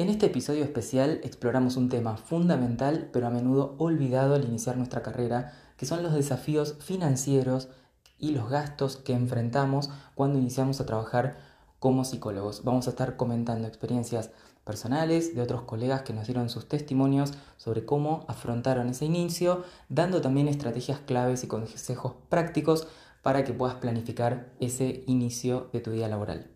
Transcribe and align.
En 0.00 0.08
este 0.08 0.24
episodio 0.24 0.64
especial 0.64 1.20
exploramos 1.24 1.76
un 1.76 1.90
tema 1.90 2.16
fundamental 2.16 3.10
pero 3.12 3.26
a 3.26 3.30
menudo 3.30 3.74
olvidado 3.76 4.34
al 4.34 4.46
iniciar 4.46 4.78
nuestra 4.78 5.02
carrera, 5.02 5.52
que 5.76 5.84
son 5.84 6.02
los 6.02 6.14
desafíos 6.14 6.76
financieros 6.80 7.68
y 8.16 8.30
los 8.30 8.48
gastos 8.48 8.96
que 8.96 9.12
enfrentamos 9.12 9.90
cuando 10.14 10.38
iniciamos 10.38 10.80
a 10.80 10.86
trabajar 10.86 11.36
como 11.78 12.06
psicólogos. 12.06 12.64
Vamos 12.64 12.86
a 12.86 12.90
estar 12.92 13.18
comentando 13.18 13.68
experiencias 13.68 14.30
personales 14.64 15.34
de 15.34 15.42
otros 15.42 15.64
colegas 15.64 16.00
que 16.00 16.14
nos 16.14 16.26
dieron 16.26 16.48
sus 16.48 16.66
testimonios 16.66 17.34
sobre 17.58 17.84
cómo 17.84 18.24
afrontaron 18.26 18.88
ese 18.88 19.04
inicio, 19.04 19.64
dando 19.90 20.22
también 20.22 20.48
estrategias 20.48 21.00
claves 21.00 21.44
y 21.44 21.46
consejos 21.46 22.14
prácticos 22.30 22.88
para 23.20 23.44
que 23.44 23.52
puedas 23.52 23.74
planificar 23.74 24.50
ese 24.60 25.04
inicio 25.06 25.68
de 25.74 25.80
tu 25.80 25.90
día 25.90 26.08
laboral. 26.08 26.50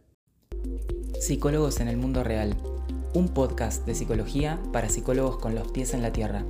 Psicólogos 1.20 1.80
en 1.80 1.88
el 1.88 1.98
mundo 1.98 2.24
real 2.24 2.56
un 3.14 3.28
podcast 3.28 3.86
de 3.86 3.94
psicología 3.94 4.58
para 4.72 4.88
psicólogos 4.88 5.38
con 5.38 5.54
los 5.54 5.68
pies 5.68 5.94
en 5.94 6.02
la 6.02 6.12
tierra. 6.12 6.44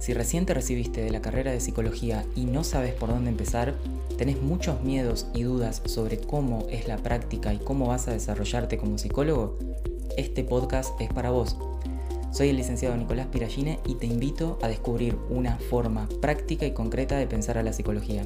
Si 0.00 0.12
recién 0.12 0.44
te 0.44 0.54
recibiste 0.54 1.02
de 1.02 1.10
la 1.10 1.22
carrera 1.22 1.52
de 1.52 1.60
psicología 1.60 2.26
y 2.34 2.46
no 2.46 2.64
sabes 2.64 2.94
por 2.94 3.10
dónde 3.10 3.30
empezar, 3.30 3.74
tenés 4.18 4.42
muchos 4.42 4.82
miedos 4.82 5.28
y 5.34 5.44
dudas 5.44 5.82
sobre 5.86 6.18
cómo 6.18 6.66
es 6.68 6.88
la 6.88 6.96
práctica 6.96 7.54
y 7.54 7.58
cómo 7.58 7.86
vas 7.86 8.08
a 8.08 8.12
desarrollarte 8.12 8.76
como 8.76 8.98
psicólogo, 8.98 9.56
este 10.16 10.42
podcast 10.42 11.00
es 11.00 11.12
para 11.12 11.30
vos. 11.30 11.56
Soy 12.32 12.48
el 12.48 12.56
licenciado 12.56 12.96
Nicolás 12.96 13.28
Piragine 13.28 13.78
y 13.86 13.94
te 13.94 14.06
invito 14.06 14.58
a 14.62 14.68
descubrir 14.68 15.16
una 15.30 15.56
forma 15.56 16.08
práctica 16.20 16.66
y 16.66 16.72
concreta 16.72 17.16
de 17.16 17.26
pensar 17.26 17.56
a 17.56 17.62
la 17.62 17.72
psicología. 17.72 18.24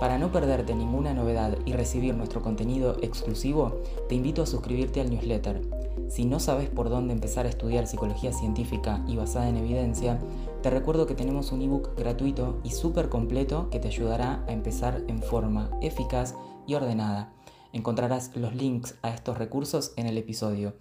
Para 0.00 0.18
no 0.18 0.32
perderte 0.32 0.74
ninguna 0.74 1.14
novedad 1.14 1.56
y 1.64 1.72
recibir 1.72 2.14
nuestro 2.14 2.42
contenido 2.42 2.96
exclusivo, 3.02 3.80
te 4.08 4.16
invito 4.16 4.42
a 4.42 4.46
suscribirte 4.46 5.00
al 5.00 5.10
newsletter. 5.10 5.81
Si 6.08 6.24
no 6.24 6.40
sabes 6.40 6.68
por 6.68 6.90
dónde 6.90 7.12
empezar 7.12 7.46
a 7.46 7.48
estudiar 7.48 7.86
psicología 7.86 8.32
científica 8.32 9.04
y 9.06 9.16
basada 9.16 9.48
en 9.48 9.56
evidencia, 9.56 10.18
te 10.62 10.70
recuerdo 10.70 11.06
que 11.06 11.14
tenemos 11.14 11.52
un 11.52 11.62
ebook 11.62 11.96
gratuito 11.96 12.60
y 12.64 12.70
súper 12.70 13.08
completo 13.08 13.70
que 13.70 13.78
te 13.78 13.88
ayudará 13.88 14.44
a 14.46 14.52
empezar 14.52 15.04
en 15.08 15.22
forma 15.22 15.70
eficaz 15.80 16.34
y 16.66 16.74
ordenada. 16.74 17.32
Encontrarás 17.72 18.36
los 18.36 18.54
links 18.54 18.96
a 19.02 19.10
estos 19.10 19.38
recursos 19.38 19.94
en 19.96 20.06
el 20.06 20.18
episodio. 20.18 20.74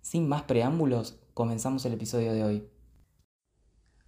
Sin 0.00 0.28
más 0.28 0.42
preámbulos, 0.42 1.18
comenzamos 1.34 1.84
el 1.84 1.92
episodio 1.92 2.32
de 2.32 2.44
hoy. 2.44 2.68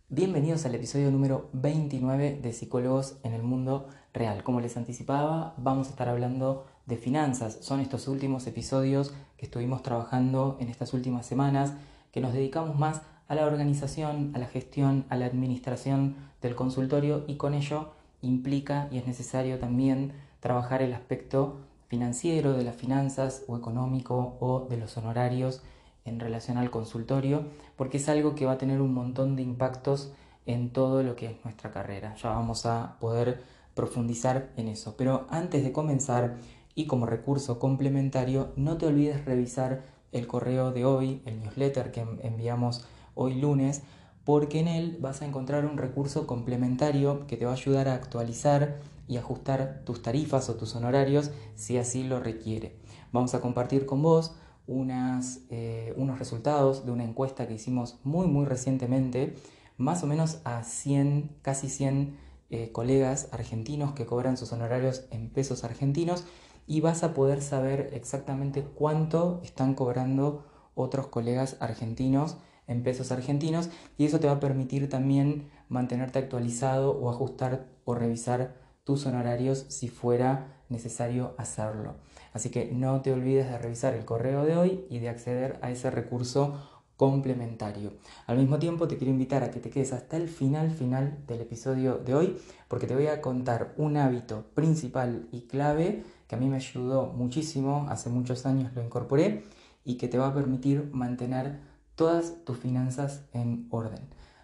Bienvenidos 0.09 0.65
al 0.65 0.75
episodio 0.75 1.11
número 1.13 1.51
29 1.53 2.41
de 2.43 2.53
Psicólogos 2.53 3.19
en 3.23 3.33
el 3.33 3.43
Mundo 3.43 3.87
Real. 4.13 4.43
Como 4.43 4.61
les 4.61 4.77
anticipaba, 4.77 5.55
vamos 5.57 5.87
a 5.87 5.91
estar 5.91 6.09
hablando 6.09 6.67
de 6.87 6.97
finanzas. 6.97 7.59
Son 7.61 7.79
estos 7.79 8.09
últimos 8.09 8.47
episodios 8.49 9.15
que 9.41 9.47
estuvimos 9.47 9.83
trabajando 9.83 10.59
en 10.61 10.69
estas 10.69 10.93
últimas 10.93 11.25
semanas, 11.25 11.73
que 12.13 12.21
nos 12.21 12.35
dedicamos 12.35 12.79
más 12.79 13.01
a 13.27 13.35
la 13.35 13.47
organización, 13.47 14.33
a 14.35 14.39
la 14.39 14.47
gestión, 14.47 15.07
a 15.09 15.17
la 15.17 15.25
administración 15.25 16.15
del 16.43 16.55
consultorio 16.55 17.25
y 17.27 17.37
con 17.37 17.55
ello 17.55 17.89
implica 18.21 18.89
y 18.91 18.99
es 18.99 19.07
necesario 19.07 19.59
también 19.59 20.13
trabajar 20.41 20.83
el 20.83 20.93
aspecto 20.93 21.57
financiero 21.89 22.53
de 22.53 22.65
las 22.65 22.77
finanzas 22.77 23.43
o 23.49 23.57
económico 23.57 24.37
o 24.41 24.67
de 24.69 24.77
los 24.77 24.99
honorarios 24.99 25.63
en 26.05 26.21
relación 26.21 26.59
al 26.59 26.71
consultorio, 26.71 27.45
porque 27.77 27.97
es 27.97 28.11
algo 28.11 28.35
que 28.35 28.45
va 28.45 28.53
a 28.53 28.59
tener 28.59 28.83
un 28.83 28.93
montón 28.93 29.37
de 29.37 29.43
impactos 29.43 30.13
en 30.45 30.69
todo 30.71 31.03
lo 31.03 31.17
que 31.17 31.31
es 31.31 31.45
nuestra 31.45 31.71
carrera. 31.71 32.15
Ya 32.17 32.29
vamos 32.29 32.67
a 32.67 32.99
poder 33.01 33.43
profundizar 33.75 34.51
en 34.59 34.69
eso. 34.69 34.97
Pero 34.99 35.27
antes 35.31 35.65
de 35.65 35.73
comenzar 35.73 36.37
y 36.81 36.87
como 36.87 37.05
recurso 37.05 37.59
complementario, 37.59 38.55
no 38.57 38.79
te 38.79 38.87
olvides 38.87 39.27
revisar 39.27 39.83
el 40.13 40.27
correo 40.27 40.73
de 40.73 40.87
hoy, 40.87 41.21
el 41.27 41.39
newsletter 41.41 41.93
que 41.93 42.07
enviamos 42.23 42.87
hoy 43.15 43.35
lunes, 43.35 43.83
porque 44.25 44.61
en 44.61 44.69
él 44.69 44.97
vas 44.99 45.21
a 45.21 45.27
encontrar 45.27 45.67
un 45.67 45.77
recurso 45.77 46.27
complementario 46.27 47.27
que 47.27 47.37
te 47.37 47.45
va 47.45 47.51
a 47.51 47.55
ayudar 47.55 47.87
a 47.89 47.95
actualizar 47.95 48.81
y 49.07 49.19
ajustar 49.19 49.83
tus 49.85 50.01
tarifas 50.01 50.49
o 50.49 50.55
tus 50.55 50.75
honorarios 50.75 51.33
si 51.55 51.77
así 51.77 52.03
lo 52.03 52.19
requiere. 52.19 52.79
Vamos 53.13 53.35
a 53.35 53.43
compartir 53.43 53.85
con 53.85 54.01
vos 54.01 54.35
eh, 54.67 55.93
unos 55.99 56.19
resultados 56.19 56.87
de 56.87 56.93
una 56.93 57.05
encuesta 57.05 57.47
que 57.47 57.55
hicimos 57.55 57.99
muy 58.05 58.27
muy 58.27 58.47
recientemente, 58.47 59.35
más 59.77 60.03
o 60.03 60.07
menos 60.07 60.41
a 60.45 60.63
100, 60.63 61.37
casi 61.43 61.69
100 61.69 62.17
eh, 62.49 62.73
colegas 62.73 63.29
argentinos 63.33 63.93
que 63.93 64.07
cobran 64.07 64.39
sus 64.39 64.53
honorarios 64.53 65.05
en 65.11 65.29
pesos 65.29 65.63
argentinos 65.63 66.25
y 66.67 66.81
vas 66.81 67.03
a 67.03 67.15
poder 67.15 67.43
saber 67.43 67.91
exactamente 67.93 68.63
cuánto 68.63 69.41
están 69.43 69.75
cobrando 69.75 70.45
otros 70.75 71.09
colegas 71.09 71.57
argentinos 71.61 72.37
en 72.67 72.83
pesos 72.83 73.11
argentinos 73.11 73.69
y 73.99 74.05
eso 74.05 74.21
te 74.21 74.29
va 74.29 74.35
a 74.35 74.41
permitir 74.41 74.89
también 74.89 75.51
mantenerte 75.69 76.19
actualizado 76.19 76.93
o 76.93 77.11
ajustar 77.11 77.67
o 77.85 77.95
revisar 77.95 78.55
tus 78.85 79.07
honorarios 79.07 79.67
si 79.69 79.89
fuera 79.89 80.61
necesario 80.69 81.35
hacerlo. 81.37 81.97
Así 82.33 82.51
que 82.51 82.71
no 82.73 83.03
te 83.03 83.13
olvides 83.13 83.51
de 83.51 83.59
revisar 83.59 83.95
el 83.95 84.05
correo 84.05 84.45
de 84.45 84.57
hoy 84.57 84.85
y 84.89 85.01
de 85.01 85.09
acceder 85.09 85.59
a 85.63 85.71
ese 85.71 85.91
recurso 85.91 86.55
complementario. 86.97 87.93
Al 88.27 88.37
mismo 88.37 88.59
tiempo 88.59 88.87
te 88.87 88.99
quiero 88.99 89.11
invitar 89.11 89.43
a 89.43 89.51
que 89.51 89.59
te 89.59 89.71
quedes 89.71 89.93
hasta 89.93 90.17
el 90.17 90.29
final 90.29 90.71
final 90.71 91.19
del 91.27 91.41
episodio 91.41 91.97
de 91.97 92.15
hoy 92.15 92.37
porque 92.69 92.87
te 92.87 92.95
voy 92.95 93.07
a 93.07 93.21
contar 93.21 93.75
un 93.79 93.97
hábito 93.97 94.45
principal 94.55 95.27
y 95.33 95.43
clave 95.43 96.05
que 96.31 96.37
a 96.37 96.39
mí 96.39 96.49
me 96.49 96.59
ayudó 96.59 97.07
muchísimo, 97.07 97.87
hace 97.89 98.09
muchos 98.09 98.47
años 98.47 98.73
lo 98.73 98.85
incorporé 98.85 99.43
y 99.85 99.97
que 99.97 100.07
te 100.07 100.17
va 100.17 100.29
a 100.29 100.33
permitir 100.33 100.89
mantener 100.93 101.59
todas 101.97 102.45
tus 102.45 102.57
finanzas 102.57 103.25
en 103.33 103.67
orden. 103.69 103.99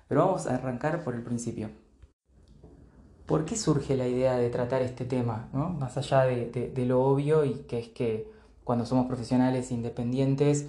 Pero 0.09 0.27
vamos 0.27 0.49
a 0.49 0.57
arrancar 0.57 1.05
por 1.05 1.15
el 1.15 1.23
principio. 1.23 1.71
¿Por 3.25 3.45
qué 3.45 3.55
surge 3.55 3.97
la 3.97 4.09
idea 4.09 4.37
de 4.37 4.51
tratar 4.51 4.83
este 4.83 5.05
tema? 5.05 5.49
Más 5.53 5.97
allá 5.97 6.23
de, 6.23 6.85
lo 6.89 7.05
obvio 7.05 7.45
y 7.45 7.55
que 7.69 7.79
es 7.79 7.89
que 7.91 8.33
cuando 8.65 8.85
somos 8.85 9.07
profesionales 9.07 9.71
independientes, 9.71 10.67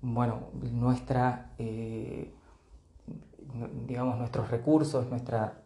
bueno, 0.00 0.50
nuestra, 0.70 1.56
eh, 1.58 2.32
digamos, 3.88 4.16
nuestros 4.16 4.48
recursos, 4.48 5.10
nuestra 5.10 5.64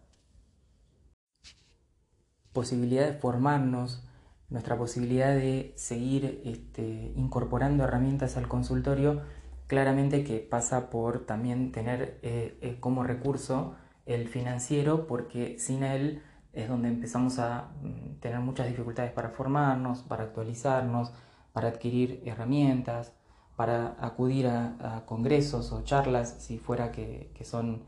posibilidad 2.55 3.05
de 3.05 3.12
formarnos, 3.12 4.03
nuestra 4.49 4.77
posibilidad 4.77 5.34
de 5.34 5.73
seguir 5.77 6.41
este, 6.45 7.12
incorporando 7.17 7.84
herramientas 7.84 8.37
al 8.37 8.49
consultorio, 8.49 9.23
claramente 9.67 10.25
que 10.25 10.39
pasa 10.39 10.91
por 10.91 11.27
también 11.27 11.73
tener 11.73 12.19
eh, 12.23 12.56
eh, 12.61 12.77
como 12.81 13.03
recurso 13.03 13.75
el 14.06 14.29
financiero, 14.29 15.06
porque 15.06 15.59
sin 15.59 15.83
él 15.83 16.23
es 16.53 16.69
donde 16.69 16.89
empezamos 16.89 17.39
a 17.39 17.71
mm, 17.83 18.21
tener 18.21 18.41
muchas 18.41 18.69
dificultades 18.69 19.12
para 19.12 19.31
formarnos, 19.31 20.03
para 20.03 20.25
actualizarnos, 20.25 21.12
para 21.53 21.69
adquirir 21.69 22.23
herramientas, 22.25 23.12
para 23.56 23.97
acudir 23.99 24.47
a, 24.47 25.03
congresos 25.06 25.73
o 25.73 25.83
charlas, 25.83 26.37
si 26.41 26.59
fuera 26.59 26.93
que, 26.93 27.33
son 27.43 27.83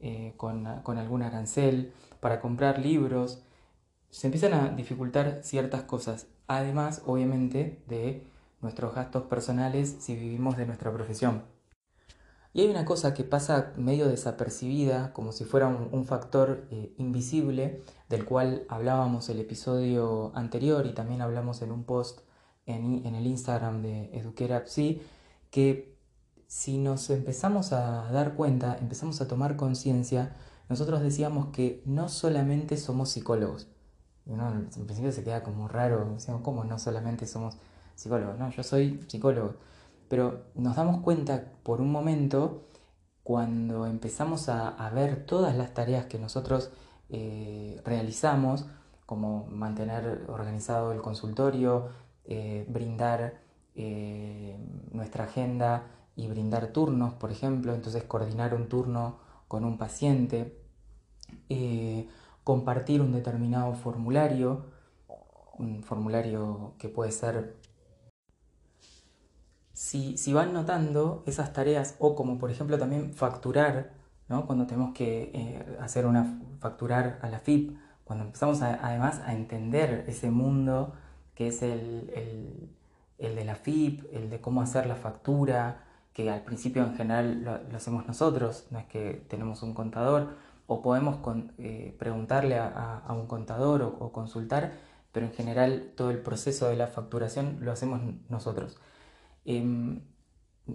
eh, 0.00 0.32
con, 0.36 0.64
con 0.82 0.96
algún 0.96 1.22
arancel, 1.22 1.92
para 2.20 2.40
comprar 2.40 2.78
libros. 2.78 3.42
Se 4.10 4.26
empiezan 4.26 4.54
a 4.54 4.68
dificultar 4.70 5.40
ciertas 5.42 5.82
cosas, 5.82 6.26
además 6.46 7.02
obviamente 7.06 7.82
de 7.86 8.26
nuestros 8.60 8.94
gastos 8.94 9.24
personales 9.24 9.96
si 10.00 10.14
vivimos 10.14 10.56
de 10.56 10.66
nuestra 10.66 10.92
profesión. 10.92 11.42
Y 12.54 12.62
hay 12.62 12.70
una 12.70 12.84
cosa 12.84 13.12
que 13.14 13.24
pasa 13.24 13.72
medio 13.76 14.08
desapercibida, 14.08 15.12
como 15.12 15.32
si 15.32 15.44
fuera 15.44 15.68
un, 15.68 16.04
factor 16.06 16.66
eh, 16.70 16.92
invisible, 16.96 17.82
del 18.08 18.24
cual 18.24 18.64
hablábamos 18.68 19.28
el 19.28 19.38
episodio 19.38 20.32
anterior 20.34 20.86
y 20.86 20.94
también 20.94 21.20
hablamos 21.20 21.60
en 21.62 21.70
un 21.70 21.84
post 21.84 22.20
en, 22.66 23.04
el 23.06 23.26
Instagram 23.26 23.82
de 23.82 24.10
EduqueraPsi, 24.12 25.02
que 25.50 25.96
si 26.46 26.78
nos 26.78 27.10
empezamos 27.10 27.72
a 27.72 28.10
dar 28.10 28.34
cuenta, 28.34 28.78
empezamos 28.80 29.20
a 29.20 29.28
tomar 29.28 29.56
conciencia, 29.56 30.34
nosotros 30.68 31.00
decíamos 31.02 31.48
que 31.48 31.82
no 31.84 32.08
solamente 32.08 32.76
somos 32.76 33.10
psicólogos. 33.10 33.68
En 34.28 34.86
principio 34.86 35.12
se 35.12 35.24
queda 35.24 35.42
como 35.42 35.68
raro, 35.68 36.12
decíamos, 36.12 36.42
¿cómo 36.42 36.64
no 36.64 36.78
solamente 36.78 37.26
somos 37.26 37.56
psicólogos? 37.94 38.38
No, 38.38 38.50
yo 38.50 38.62
soy 38.62 39.00
psicólogo 39.08 39.54
pero 40.08 40.44
nos 40.54 40.76
damos 40.76 41.02
cuenta 41.02 41.52
por 41.62 41.80
un 41.80 41.92
momento 41.92 42.64
cuando 43.22 43.86
empezamos 43.86 44.48
a, 44.48 44.90
ver 44.94 45.26
todas 45.26 45.54
las 45.54 45.74
tareas 45.74 46.06
que 46.06 46.18
nosotros 46.18 46.70
eh, 47.10 47.80
realizamos, 47.84 48.66
como 49.04 49.46
mantener 49.46 50.24
organizado 50.28 50.92
el 50.92 51.02
consultorio, 51.02 51.90
eh, 52.24 52.64
brindar 52.68 53.42
eh, 53.74 54.58
nuestra 54.92 55.24
agenda 55.24 55.84
y 56.16 56.26
brindar 56.26 56.68
turnos, 56.68 57.12
por 57.14 57.30
ejemplo, 57.30 57.74
entonces 57.74 58.02
coordinar 58.04 58.54
un 58.54 58.68
turno 58.68 59.18
con 59.46 59.64
un 59.64 59.76
paciente, 59.76 60.58
compartir 62.48 63.02
un 63.02 63.12
determinado 63.12 63.74
formulario, 63.74 64.64
un 65.58 65.82
formulario 65.82 66.72
que 66.78 66.88
puede 66.88 67.12
ser 67.12 67.58
si, 69.74 70.16
si 70.16 70.32
van 70.32 70.54
notando 70.54 71.22
esas 71.26 71.52
tareas, 71.52 71.96
o 71.98 72.14
como 72.14 72.38
por 72.38 72.50
ejemplo 72.50 72.78
también 72.78 73.12
facturar, 73.12 73.92
¿no? 74.30 74.46
cuando 74.46 74.66
tenemos 74.66 74.94
que 74.94 75.30
eh, 75.34 75.76
hacer 75.78 76.06
una 76.06 76.40
facturar 76.58 77.18
a 77.20 77.28
la 77.28 77.38
FIP, 77.38 77.76
cuando 78.04 78.24
empezamos 78.24 78.62
además 78.62 79.20
a 79.26 79.34
entender 79.34 80.06
ese 80.08 80.30
mundo 80.30 80.94
que 81.34 81.48
es 81.48 81.60
el, 81.60 82.70
el, 83.18 83.36
de 83.36 83.44
la 83.44 83.56
FIP, 83.56 84.06
el 84.14 84.30
de 84.30 84.40
cómo 84.40 84.62
hacer 84.62 84.86
la 84.86 84.96
factura, 84.96 85.84
que 86.14 86.30
al 86.30 86.44
principio 86.44 86.82
en 86.82 86.94
general 86.94 87.44
lo, 87.44 87.76
hacemos 87.76 88.06
nosotros, 88.06 88.68
no 88.70 88.78
es 88.78 88.86
que 88.86 89.22
tenemos 89.28 89.62
un 89.62 89.74
contador, 89.74 90.47
o 90.68 90.82
podemos 90.82 91.18
eh, 91.58 91.96
preguntarle 91.98 92.58
a, 92.58 93.02
un 93.10 93.26
contador 93.26 93.82
o, 93.82 94.12
consultar, 94.12 94.74
pero 95.12 95.26
en 95.26 95.32
general 95.32 95.92
todo 95.96 96.10
el 96.10 96.18
proceso 96.20 96.68
de 96.68 96.76
la 96.76 96.86
facturación 96.86 97.58
lo 97.62 97.72
hacemos 97.72 98.00
nosotros. 98.28 98.76
Em, 99.46 100.02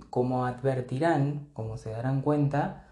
como 0.10 0.46
advertirán, 0.48 1.48
como 1.54 1.78
se 1.78 1.92
darán 1.92 2.24
cuenta, 2.24 2.88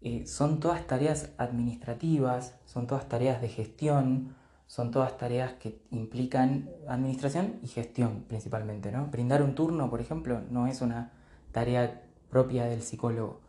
eh, 0.00 0.24
son 0.26 0.60
todas 0.60 0.86
tareas 0.86 1.30
administrativas, 1.36 2.54
son 2.64 2.86
todas 2.86 3.08
tareas 3.08 3.40
de 3.42 3.48
gestión, 3.48 4.36
son 4.68 4.92
todas 4.92 5.18
tareas 5.18 5.54
que 5.54 5.80
implican 5.90 6.70
administración 6.86 7.58
y 7.62 7.66
gestión 7.66 8.24
principalmente. 8.28 8.92
¿no? 8.92 9.06
Brindar 9.06 9.42
un 9.42 9.56
turno, 9.56 9.90
por 9.90 10.00
ejemplo, 10.00 10.42
no 10.48 10.68
es 10.68 10.80
una 10.80 11.10
tarea 11.50 12.02
propia 12.30 12.66
del 12.66 12.82
psicólogo. 12.82 13.45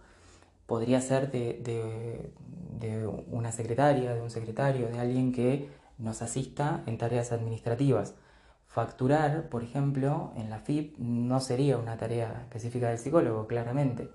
Podría 0.67 1.01
ser 1.01 1.31
de, 1.31 2.31
de 2.79 3.07
una 3.07 3.51
secretaria, 3.51 4.13
de 4.13 4.21
un 4.21 4.29
secretario, 4.29 4.87
de 4.89 4.99
alguien 4.99 5.31
que 5.31 5.69
nos 5.97 6.21
asista 6.21 6.83
en 6.85 6.97
tareas 6.97 7.31
administrativas. 7.31 8.13
Facturar, 8.67 9.49
por 9.49 9.63
ejemplo, 9.63 10.31
en 10.35 10.49
la 10.49 10.59
FIP 10.59 10.97
no 10.99 11.39
sería 11.39 11.77
una 11.77 11.97
tarea 11.97 12.41
específica 12.41 12.89
del 12.89 12.99
psicólogo, 12.99 13.47
claramente. 13.47 14.11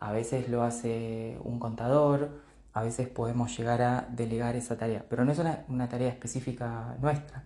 A 0.00 0.12
veces 0.12 0.48
lo 0.48 0.62
hace 0.62 1.38
un 1.44 1.58
contador, 1.58 2.30
a 2.72 2.82
veces 2.82 3.08
podemos 3.08 3.56
llegar 3.56 3.82
a 3.82 4.08
delegar 4.10 4.56
esa 4.56 4.76
tarea, 4.76 5.04
pero 5.08 5.24
no 5.24 5.32
es 5.32 5.38
una, 5.38 5.88
tarea 5.88 6.08
específica 6.08 6.96
nuestra. 7.00 7.44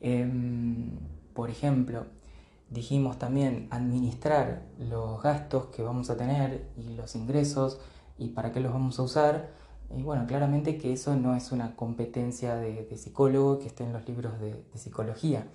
Em, 0.00 0.90
por 1.34 1.50
ejemplo, 1.50 2.06
dijimos 2.72 3.18
también 3.18 3.68
administrar 3.70 4.62
los 4.78 5.22
gastos 5.22 5.66
que 5.66 5.82
vamos 5.82 6.10
a 6.10 6.16
tener 6.16 6.68
y 6.76 6.94
los 6.94 7.14
ingresos 7.14 7.80
y 8.18 8.28
para 8.28 8.52
qué 8.52 8.60
los 8.60 8.72
vamos 8.72 8.98
a 8.98 9.02
usar. 9.02 9.50
Y 9.94 10.02
bueno, 10.02 10.26
claramente 10.26 10.78
que 10.78 10.92
eso 10.92 11.16
no 11.16 11.34
es 11.36 11.52
una 11.52 11.76
competencia 11.76 12.56
de, 12.56 12.88
psicólogo 12.96 13.58
que 13.58 13.66
esté 13.66 13.84
en 13.84 13.92
los 13.92 14.06
libros 14.08 14.40
de 14.40 14.64
psicología. 14.74 15.46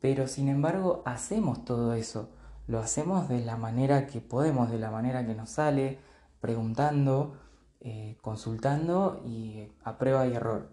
Pero 0.00 0.28
sin 0.28 0.48
embargo 0.48 1.02
hacemos 1.04 1.64
todo 1.64 1.94
eso 1.94 2.28
lo 2.66 2.80
hacemos 2.80 3.28
de 3.28 3.44
la 3.44 3.56
manera 3.56 4.06
que 4.06 4.20
podemos, 4.20 4.70
de 4.70 4.78
la 4.78 4.90
manera 4.90 5.26
que 5.26 5.34
nos 5.34 5.50
sale, 5.50 5.98
preguntando, 6.40 7.36
eh, 7.80 8.16
consultando 8.20 9.22
y 9.24 9.68
a 9.84 9.98
prueba 9.98 10.26
y 10.26 10.34
error. 10.34 10.70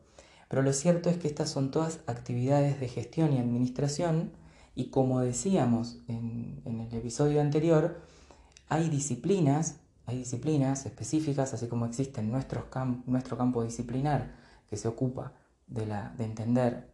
Pero 0.49 0.61
lo 0.61 0.73
cierto 0.73 1.09
es 1.09 1.17
que 1.17 1.27
estas 1.27 1.49
son 1.49 1.71
todas 1.71 1.99
actividades 2.07 2.79
de 2.79 2.87
gestión 2.87 3.33
y 3.33 3.39
administración 3.39 4.31
y 4.75 4.85
como 4.85 5.21
decíamos 5.21 5.97
en, 6.07 6.61
el 6.65 6.97
episodio 6.97 7.41
anterior, 7.41 8.01
hay 8.69 8.89
disciplinas, 8.89 9.77
hay 10.05 10.17
disciplinas 10.17 10.85
específicas, 10.85 11.53
así 11.53 11.67
como 11.67 11.85
existe 11.85 12.21
nuestro 12.21 12.69
campo 12.69 13.63
disciplinar 13.63 14.33
que 14.69 14.77
se 14.77 14.87
ocupa 14.87 15.33
de 15.67 16.23
entender 16.23 16.89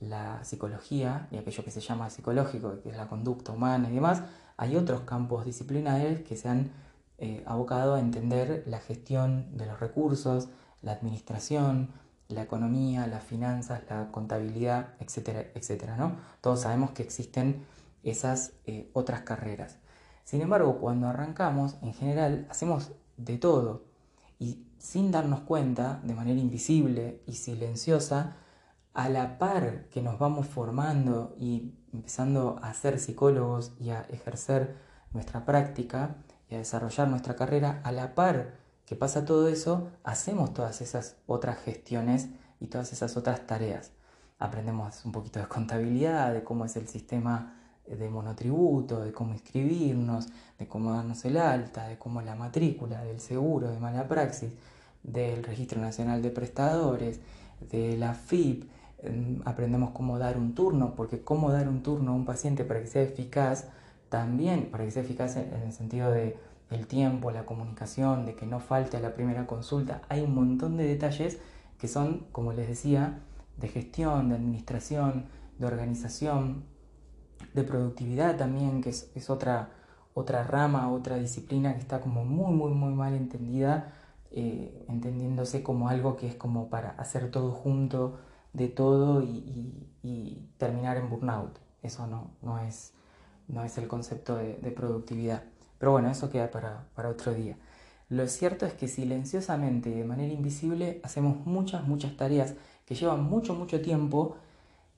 la 0.00 0.42
psicología 0.44 1.28
y 1.30 1.36
aquello 1.36 1.64
que 1.64 1.70
se 1.70 1.80
llama 1.80 2.10
psicológico, 2.10 2.80
que 2.82 2.90
es 2.90 2.96
la 2.96 3.08
conducta 3.08 3.52
humana 3.52 3.88
y 3.90 3.94
demás, 3.94 4.22
hay 4.56 4.76
otros 4.76 5.02
campos 5.02 5.44
disciplinares 5.44 6.22
que 6.22 6.36
se 6.36 6.48
han 6.48 6.70
eh, 7.18 7.42
abocado 7.46 7.94
a 7.94 8.00
entender 8.00 8.64
la 8.66 8.80
gestión 8.80 9.56
de 9.56 9.66
los 9.66 9.78
recursos, 9.80 10.48
la 10.82 10.92
administración, 10.92 11.90
la 12.32 12.42
economía, 12.42 13.06
las 13.06 13.22
finanzas, 13.22 13.82
la 13.88 14.10
contabilidad, 14.10 14.94
etcétera, 15.00 15.44
etcétera. 15.54 15.96
¿no? 15.96 16.16
Todos 16.40 16.60
sabemos 16.60 16.90
que 16.90 17.02
existen 17.02 17.64
esas 18.02 18.52
eh, 18.66 18.90
otras 18.92 19.22
carreras. 19.22 19.78
Sin 20.24 20.40
embargo, 20.40 20.78
cuando 20.78 21.08
arrancamos, 21.08 21.76
en 21.82 21.94
general, 21.94 22.46
hacemos 22.50 22.92
de 23.16 23.38
todo 23.38 23.84
y 24.38 24.66
sin 24.78 25.10
darnos 25.10 25.40
cuenta, 25.40 26.00
de 26.02 26.14
manera 26.14 26.40
invisible 26.40 27.22
y 27.26 27.34
silenciosa, 27.34 28.36
a 28.94 29.08
la 29.08 29.38
par 29.38 29.88
que 29.88 30.02
nos 30.02 30.18
vamos 30.18 30.46
formando 30.46 31.34
y 31.38 31.74
empezando 31.92 32.58
a 32.62 32.74
ser 32.74 32.98
psicólogos 32.98 33.72
y 33.80 33.90
a 33.90 34.02
ejercer 34.10 34.76
nuestra 35.12 35.44
práctica 35.44 36.16
y 36.48 36.56
a 36.56 36.58
desarrollar 36.58 37.08
nuestra 37.08 37.36
carrera, 37.36 37.80
a 37.84 37.92
la 37.92 38.14
par 38.14 38.61
que 38.92 38.96
pasa 38.96 39.24
todo 39.24 39.48
eso, 39.48 39.88
hacemos 40.04 40.52
todas 40.52 40.82
esas 40.82 41.16
otras 41.26 41.56
gestiones 41.60 42.28
y 42.60 42.66
todas 42.66 42.92
esas 42.92 43.16
otras 43.16 43.46
tareas. 43.46 43.90
Aprendemos 44.38 45.06
un 45.06 45.12
poquito 45.12 45.40
de 45.40 45.46
contabilidad, 45.46 46.34
de 46.34 46.44
cómo 46.44 46.66
es 46.66 46.76
el 46.76 46.86
sistema 46.88 47.58
de 47.86 48.10
monotributo, 48.10 49.02
de 49.02 49.10
cómo 49.10 49.32
inscribirnos, 49.32 50.28
de 50.58 50.68
cómo 50.68 50.92
darnos 50.92 51.24
el 51.24 51.38
alta, 51.38 51.88
de 51.88 51.96
cómo 51.96 52.20
la 52.20 52.34
matrícula, 52.34 53.02
del 53.02 53.18
seguro, 53.20 53.70
de 53.70 53.80
mala 53.80 54.06
praxis, 54.06 54.52
del 55.02 55.42
Registro 55.42 55.80
Nacional 55.80 56.20
de 56.20 56.30
Prestadores, 56.30 57.20
de 57.70 57.96
la 57.96 58.12
FIP, 58.12 58.68
aprendemos 59.46 59.92
cómo 59.92 60.18
dar 60.18 60.36
un 60.36 60.54
turno, 60.54 60.94
porque 60.94 61.22
cómo 61.22 61.50
dar 61.50 61.66
un 61.66 61.82
turno 61.82 62.10
a 62.10 62.14
un 62.14 62.26
paciente 62.26 62.66
para 62.66 62.80
que 62.82 62.88
sea 62.88 63.00
eficaz, 63.00 63.68
también 64.10 64.70
para 64.70 64.84
que 64.84 64.90
sea 64.90 65.02
eficaz 65.02 65.36
en 65.36 65.62
el 65.64 65.72
sentido 65.72 66.10
de 66.10 66.36
el 66.74 66.86
tiempo, 66.86 67.30
la 67.30 67.46
comunicación, 67.46 68.26
de 68.26 68.34
que 68.34 68.46
no 68.46 68.60
falte 68.60 68.96
a 68.96 69.00
la 69.00 69.14
primera 69.14 69.46
consulta, 69.46 70.02
hay 70.08 70.22
un 70.22 70.34
montón 70.34 70.76
de 70.76 70.84
detalles 70.84 71.38
que 71.78 71.88
son, 71.88 72.26
como 72.32 72.52
les 72.52 72.68
decía, 72.68 73.20
de 73.56 73.68
gestión, 73.68 74.28
de 74.28 74.36
administración, 74.36 75.26
de 75.58 75.66
organización, 75.66 76.64
de 77.54 77.62
productividad 77.64 78.36
también, 78.36 78.80
que 78.80 78.90
es, 78.90 79.30
otra, 79.30 79.70
otra 80.14 80.44
rama, 80.44 80.90
otra 80.92 81.16
disciplina 81.16 81.74
que 81.74 81.80
está 81.80 82.00
como 82.00 82.24
muy, 82.24 82.52
muy, 82.54 82.72
muy 82.72 82.94
mal 82.94 83.14
entendida, 83.14 83.92
eh, 84.30 84.86
entendiéndose 84.88 85.62
como 85.62 85.88
algo 85.88 86.16
que 86.16 86.28
es 86.28 86.34
como 86.34 86.70
para 86.70 86.90
hacer 86.92 87.30
todo 87.30 87.52
junto, 87.52 88.18
de 88.52 88.68
todo 88.68 89.22
y, 89.22 89.88
terminar 90.58 90.96
en 90.96 91.08
burnout. 91.10 91.58
Eso 91.82 92.06
no, 92.06 92.30
no, 92.42 92.58
es, 92.60 92.92
no 93.48 93.64
es 93.64 93.76
el 93.78 93.88
concepto 93.88 94.36
de, 94.36 94.54
productividad. 94.70 95.42
Pero 95.82 95.90
bueno, 95.90 96.08
eso 96.12 96.30
queda 96.30 96.48
para, 96.48 97.08
otro 97.08 97.34
día. 97.34 97.56
Lo 98.08 98.28
cierto 98.28 98.66
es 98.66 98.72
que 98.72 98.86
silenciosamente 98.86 99.90
de 99.90 100.04
manera 100.04 100.32
invisible 100.32 101.00
hacemos 101.02 101.44
muchas, 101.44 101.82
muchas 101.88 102.16
tareas 102.16 102.54
que 102.86 102.94
llevan 102.94 103.24
mucho, 103.24 103.56
mucho 103.56 103.80
tiempo 103.80 104.36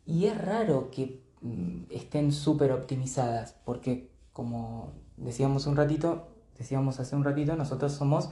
y 0.05 0.27
es 0.27 0.39
raro 0.39 0.91
que 0.91 1.23
mm, 1.41 1.85
estén 1.89 2.33
súper 2.33 2.71
optimizadas 2.71 3.55
porque 3.65 4.11
como 4.35 4.93
decíamos 5.17 5.67
un 5.67 5.77
ratito, 5.77 6.29
decíamos 6.59 7.01
hace 7.01 7.17
un 7.17 7.25
ratito, 7.25 7.57
nosotros 7.57 7.93
somos 7.93 8.29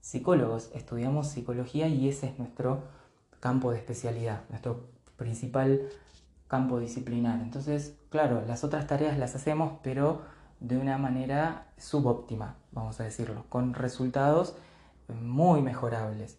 psicólogos, 0.00 0.72
estudiamos 0.74 1.28
psicología 1.28 1.86
y 1.86 2.08
ese 2.08 2.26
es 2.26 2.36
nuestro 2.36 2.82
campo 3.38 3.70
de 3.70 3.78
especialidad, 3.78 4.42
nuestro 4.48 4.88
principal 5.16 5.82
campo 6.48 6.80
disciplinar. 6.80 7.40
Entonces, 7.42 7.94
claro, 8.10 8.42
las 8.44 8.64
otras 8.64 8.88
tareas 8.88 9.18
las 9.18 9.36
hacemos, 9.36 9.74
pero 9.84 10.31
de 10.62 10.78
una 10.78 10.98
manera 10.98 11.66
subóptima, 11.76 12.56
vamos 12.72 13.00
a 13.00 13.04
decirlo, 13.04 13.44
con 13.48 13.74
resultados 13.74 14.56
muy 15.08 15.62
mejorables. 15.62 16.38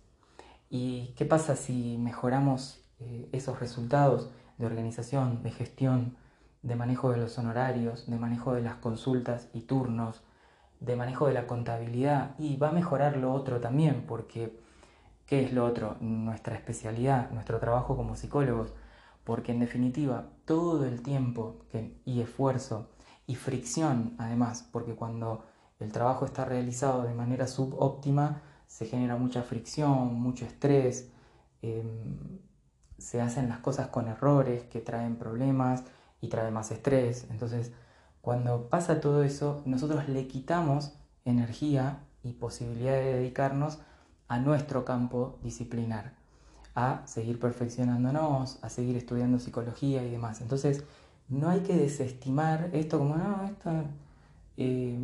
¿Y 0.69 1.13
qué 1.17 1.25
pasa 1.25 1.55
si 1.55 1.97
mejoramos 1.97 2.83
eh, 2.99 3.29
esos 3.31 3.59
resultados 3.59 4.29
de 4.57 4.65
organización, 4.65 5.43
de 5.43 5.51
gestión, 5.51 6.17
de 6.61 6.75
manejo 6.75 7.11
de 7.11 7.17
los 7.17 7.37
honorarios, 7.37 8.09
de 8.09 8.17
manejo 8.17 8.53
de 8.53 8.61
las 8.61 8.75
consultas 8.75 9.49
y 9.53 9.61
turnos, 9.61 10.23
de 10.79 10.95
manejo 10.95 11.27
de 11.27 11.33
la 11.33 11.45
contabilidad? 11.45 12.35
Y 12.39 12.57
va 12.57 12.69
a 12.69 12.73
mejorar 12.73 13.17
lo 13.17 13.33
otro 13.33 13.59
también, 13.59 14.05
porque 14.07 14.57
¿Qué 15.25 15.41
es 15.43 15.53
lo 15.53 15.65
otro? 15.65 15.95
Nuestra 16.01 16.55
especialidad, 16.55 17.31
nuestro 17.31 17.59
trabajo 17.59 17.95
como 17.95 18.15
psicólogos, 18.15 18.73
porque 19.23 19.53
en 19.53 19.61
definitiva 19.61 20.27
todo 20.45 20.85
el 20.85 21.01
tiempo 21.01 21.55
y 22.05 22.21
esfuerzo 22.21 22.89
y 23.27 23.35
fricción 23.35 24.15
además, 24.17 24.67
porque 24.71 24.95
cuando 24.95 25.45
el 25.79 25.91
trabajo 25.91 26.25
está 26.25 26.45
realizado 26.45 27.03
de 27.03 27.13
manera 27.13 27.47
subóptima 27.47 28.41
se 28.67 28.85
genera 28.85 29.17
mucha 29.17 29.43
fricción, 29.43 30.15
mucho 30.15 30.45
estrés, 30.45 31.09
em, 31.61 32.39
se 32.97 33.21
hacen 33.21 33.49
las 33.49 33.59
cosas 33.59 33.87
con 33.87 34.07
errores 34.07 34.63
que 34.63 34.81
traen 34.81 35.17
problemas 35.17 35.83
y 36.21 36.29
traen 36.29 36.53
más 36.53 36.71
estrés. 36.71 37.27
Entonces, 37.29 37.71
cuando 38.21 38.69
pasa 38.69 39.01
todo 39.01 39.23
eso, 39.23 39.61
nosotros 39.65 40.07
le 40.09 40.27
quitamos 40.27 40.93
energía 41.25 41.99
y 42.23 42.33
posibilidad 42.33 42.93
de 42.93 43.13
dedicarnos 43.13 43.79
a 44.27 44.39
nuestro 44.39 44.85
campo 44.85 45.37
disciplinar, 45.43 46.13
a 46.73 47.05
seguir 47.05 47.39
perfeccionándonos, 47.39 48.57
a 48.63 48.69
seguir 48.69 48.95
estudiando 48.97 49.37
psicología 49.39 50.03
y 50.03 50.09
demás. 50.09 50.41
Entonces, 50.41 50.83
no 51.33 51.49
hay 51.49 51.61
que 51.61 51.75
desestimar 51.75 52.69
esto 52.73 52.99
como, 52.99 53.15
no, 53.15 53.43
esto 53.45 53.71
eh, 54.57 54.97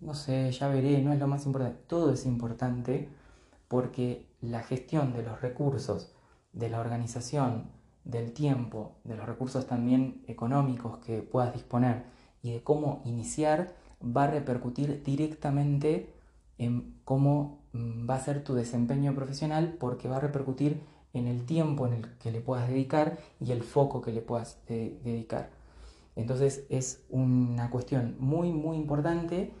no 0.00 0.14
sé, 0.14 0.50
ya 0.52 0.68
veré, 0.68 1.00
no 1.00 1.12
es 1.12 1.18
lo 1.18 1.26
más 1.26 1.46
importante. 1.46 1.78
Todo 1.86 2.12
es 2.12 2.26
importante 2.26 3.08
porque 3.68 4.26
la 4.40 4.62
gestión 4.62 5.12
de 5.12 5.22
los 5.22 5.40
recursos, 5.40 6.12
de 6.52 6.68
la 6.68 6.80
organización, 6.80 7.70
del 8.04 8.32
tiempo, 8.32 8.92
de 9.04 9.16
los 9.16 9.26
recursos 9.26 9.66
también 9.66 10.22
económicos 10.26 10.98
que 10.98 11.22
puedas 11.22 11.54
disponer 11.54 12.02
y 12.42 12.52
de 12.52 12.62
cómo 12.62 13.00
iniciar 13.04 13.74
va 14.04 14.24
a 14.24 14.30
repercutir 14.30 15.02
directamente 15.04 16.12
en 16.58 16.96
cómo 17.04 17.60
mm, 17.72 18.10
va 18.10 18.16
a 18.16 18.20
ser 18.20 18.42
tu 18.44 18.54
desempeño 18.54 19.14
profesional 19.14 19.76
porque 19.78 20.08
va 20.08 20.16
a 20.16 20.20
repercutir 20.20 20.82
en 21.14 21.28
el 21.28 21.46
tiempo 21.46 21.86
en 21.86 21.92
el 21.94 22.08
que 22.18 22.32
le 22.32 22.40
puedas 22.40 22.68
dedicar 22.68 23.18
y 23.40 23.52
el 23.52 23.62
foco 23.62 24.02
que 24.02 24.12
le 24.12 24.20
puedas 24.20 24.58
eh, 24.68 24.98
dedicar. 25.04 25.61
Entonces 26.16 26.64
es 26.68 27.04
una 27.08 27.70
cuestión 27.70 28.16
muy 28.18 28.52
muy 28.52 28.76
importante 28.76 29.54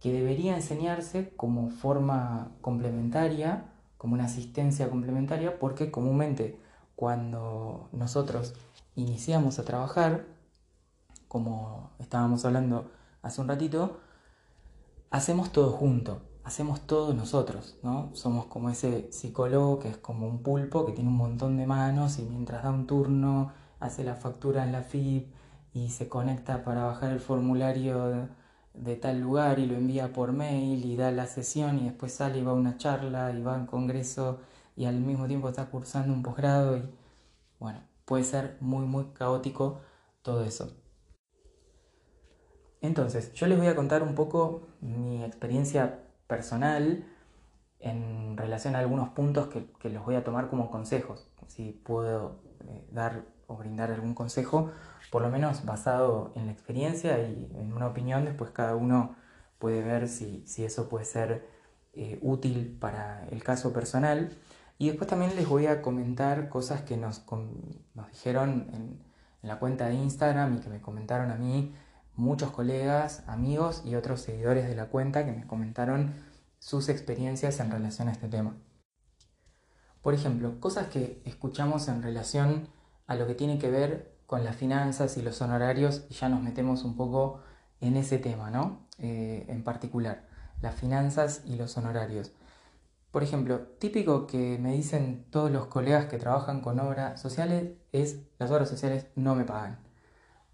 que 0.00 0.12
debería 0.12 0.56
enseñarse 0.56 1.32
como 1.36 1.70
forma 1.70 2.50
complementaria, 2.60 3.72
como 3.98 4.14
una 4.14 4.24
asistencia 4.24 4.90
complementaria, 4.90 5.60
porque 5.60 5.92
comúnmente 5.92 6.58
cuando 6.96 7.88
nosotros 7.92 8.54
iniciamos 8.96 9.60
a 9.60 9.64
trabajar, 9.64 10.26
como 11.28 11.92
estábamos 12.00 12.44
hablando 12.44 12.90
hace 13.22 13.40
un 13.40 13.48
ratito, 13.48 14.00
hacemos 15.10 15.52
todo 15.52 15.70
junto, 15.70 16.20
hacemos 16.42 16.80
todo 16.80 17.14
nosotros, 17.14 17.76
¿no? 17.84 18.10
Somos 18.14 18.46
como 18.46 18.70
ese 18.70 19.10
psicólogo 19.12 19.78
que 19.78 19.88
es 19.90 19.98
como 19.98 20.26
un 20.26 20.42
pulpo 20.42 20.84
que 20.84 20.92
tiene 20.92 21.10
un 21.10 21.16
montón 21.16 21.56
de 21.56 21.66
manos 21.66 22.18
y 22.18 22.22
mientras 22.22 22.64
da 22.64 22.70
un 22.70 22.88
turno 22.88 23.52
hace 23.78 24.02
la 24.02 24.16
factura 24.16 24.64
en 24.64 24.72
la 24.72 24.82
FIP 24.82 25.32
y 25.74 25.88
se 25.90 26.08
conecta 26.08 26.64
para 26.64 26.84
bajar 26.84 27.12
el 27.12 27.20
formulario 27.20 28.28
de 28.74 28.96
tal 28.96 29.20
lugar 29.20 29.58
y 29.58 29.66
lo 29.66 29.74
envía 29.74 30.12
por 30.12 30.32
mail 30.32 30.84
y 30.84 30.96
da 30.96 31.10
la 31.10 31.26
sesión 31.26 31.78
y 31.78 31.84
después 31.84 32.12
sale 32.14 32.38
y 32.38 32.42
va 32.42 32.52
a 32.52 32.54
una 32.54 32.76
charla 32.78 33.32
y 33.32 33.42
va 33.42 33.54
a 33.54 33.58
un 33.58 33.66
congreso 33.66 34.40
y 34.76 34.86
al 34.86 35.00
mismo 35.00 35.26
tiempo 35.26 35.48
está 35.48 35.66
cursando 35.66 36.12
un 36.12 36.22
posgrado 36.22 36.76
y 36.78 36.82
bueno, 37.58 37.80
puede 38.04 38.24
ser 38.24 38.56
muy 38.60 38.86
muy 38.86 39.06
caótico 39.14 39.80
todo 40.22 40.44
eso. 40.44 40.76
Entonces, 42.80 43.32
yo 43.34 43.46
les 43.46 43.58
voy 43.58 43.68
a 43.68 43.76
contar 43.76 44.02
un 44.02 44.14
poco 44.14 44.66
mi 44.80 45.22
experiencia 45.24 46.00
personal 46.26 47.04
en 47.78 48.36
relación 48.36 48.74
a 48.74 48.80
algunos 48.80 49.10
puntos 49.10 49.48
que, 49.48 49.70
que 49.78 49.88
los 49.88 50.04
voy 50.04 50.16
a 50.16 50.24
tomar 50.24 50.48
como 50.48 50.70
consejos. 50.70 51.28
Si 51.46 51.72
puedo 51.72 52.40
eh, 52.66 52.88
dar 52.90 53.24
o 53.52 53.56
brindar 53.56 53.90
algún 53.90 54.14
consejo 54.14 54.70
por 55.12 55.20
lo 55.20 55.28
menos 55.28 55.66
basado 55.66 56.32
en 56.36 56.46
la 56.46 56.52
experiencia 56.52 57.18
y 57.18 57.50
en 57.54 57.74
una 57.74 57.86
opinión, 57.86 58.24
después 58.24 58.50
cada 58.50 58.76
uno 58.76 59.14
puede 59.58 59.82
ver 59.82 60.08
si, 60.08 60.42
eso 60.56 60.88
puede 60.88 61.04
ser 61.04 61.46
eh, 61.92 62.18
útil 62.22 62.78
para 62.80 63.26
el 63.28 63.44
caso 63.44 63.74
personal. 63.74 64.34
Y 64.78 64.88
después 64.88 65.10
también 65.10 65.36
les 65.36 65.46
voy 65.46 65.66
a 65.66 65.82
comentar 65.82 66.48
cosas 66.48 66.80
que 66.80 66.96
nos, 66.96 67.26
nos 67.94 68.10
dijeron 68.10 68.70
en, 68.72 69.02
en 69.42 69.48
la 69.48 69.58
cuenta 69.58 69.86
de 69.86 69.94
Instagram 69.96 70.56
y 70.56 70.60
que 70.60 70.70
me 70.70 70.80
comentaron 70.80 71.30
a 71.30 71.36
mí 71.36 71.74
muchos 72.16 72.50
colegas, 72.50 73.22
amigos 73.26 73.82
y 73.84 73.96
otros 73.96 74.22
seguidores 74.22 74.66
de 74.66 74.74
la 74.74 74.86
cuenta 74.86 75.26
que 75.26 75.32
me 75.32 75.46
comentaron 75.46 76.14
sus 76.58 76.88
experiencias 76.88 77.60
en 77.60 77.70
relación 77.70 78.08
a 78.08 78.12
este 78.12 78.28
tema. 78.28 78.56
Por 80.00 80.14
ejemplo, 80.14 80.58
cosas 80.58 80.86
que 80.86 81.20
escuchamos 81.26 81.86
en 81.88 82.02
relación 82.02 82.68
a 83.12 83.16
lo 83.16 83.26
que 83.26 83.34
tiene 83.34 83.58
que 83.58 83.70
ver 83.70 84.12
con 84.26 84.44
las 84.44 84.56
finanzas 84.56 85.16
y 85.18 85.22
los 85.22 85.40
honorarios 85.42 86.04
y 86.08 86.14
ya 86.14 86.28
nos 86.28 86.42
metemos 86.42 86.84
un 86.84 86.96
poco 86.96 87.40
en 87.80 87.96
ese 87.96 88.18
tema, 88.18 88.50
¿no? 88.50 88.86
Eh, 88.98 89.44
en 89.48 89.62
particular, 89.62 90.26
las 90.62 90.74
finanzas 90.74 91.42
y 91.44 91.56
los 91.56 91.76
honorarios. 91.76 92.32
Por 93.10 93.22
ejemplo, 93.22 93.60
típico 93.78 94.26
que 94.26 94.58
me 94.58 94.72
dicen 94.72 95.26
todos 95.30 95.50
los 95.50 95.66
colegas 95.66 96.06
que 96.06 96.16
trabajan 96.16 96.62
con 96.62 96.80
obras 96.80 97.20
sociales 97.20 97.72
es 97.92 98.20
las 98.38 98.50
obras 98.50 98.70
sociales 98.70 99.06
no 99.16 99.34
me 99.34 99.44
pagan. 99.44 99.78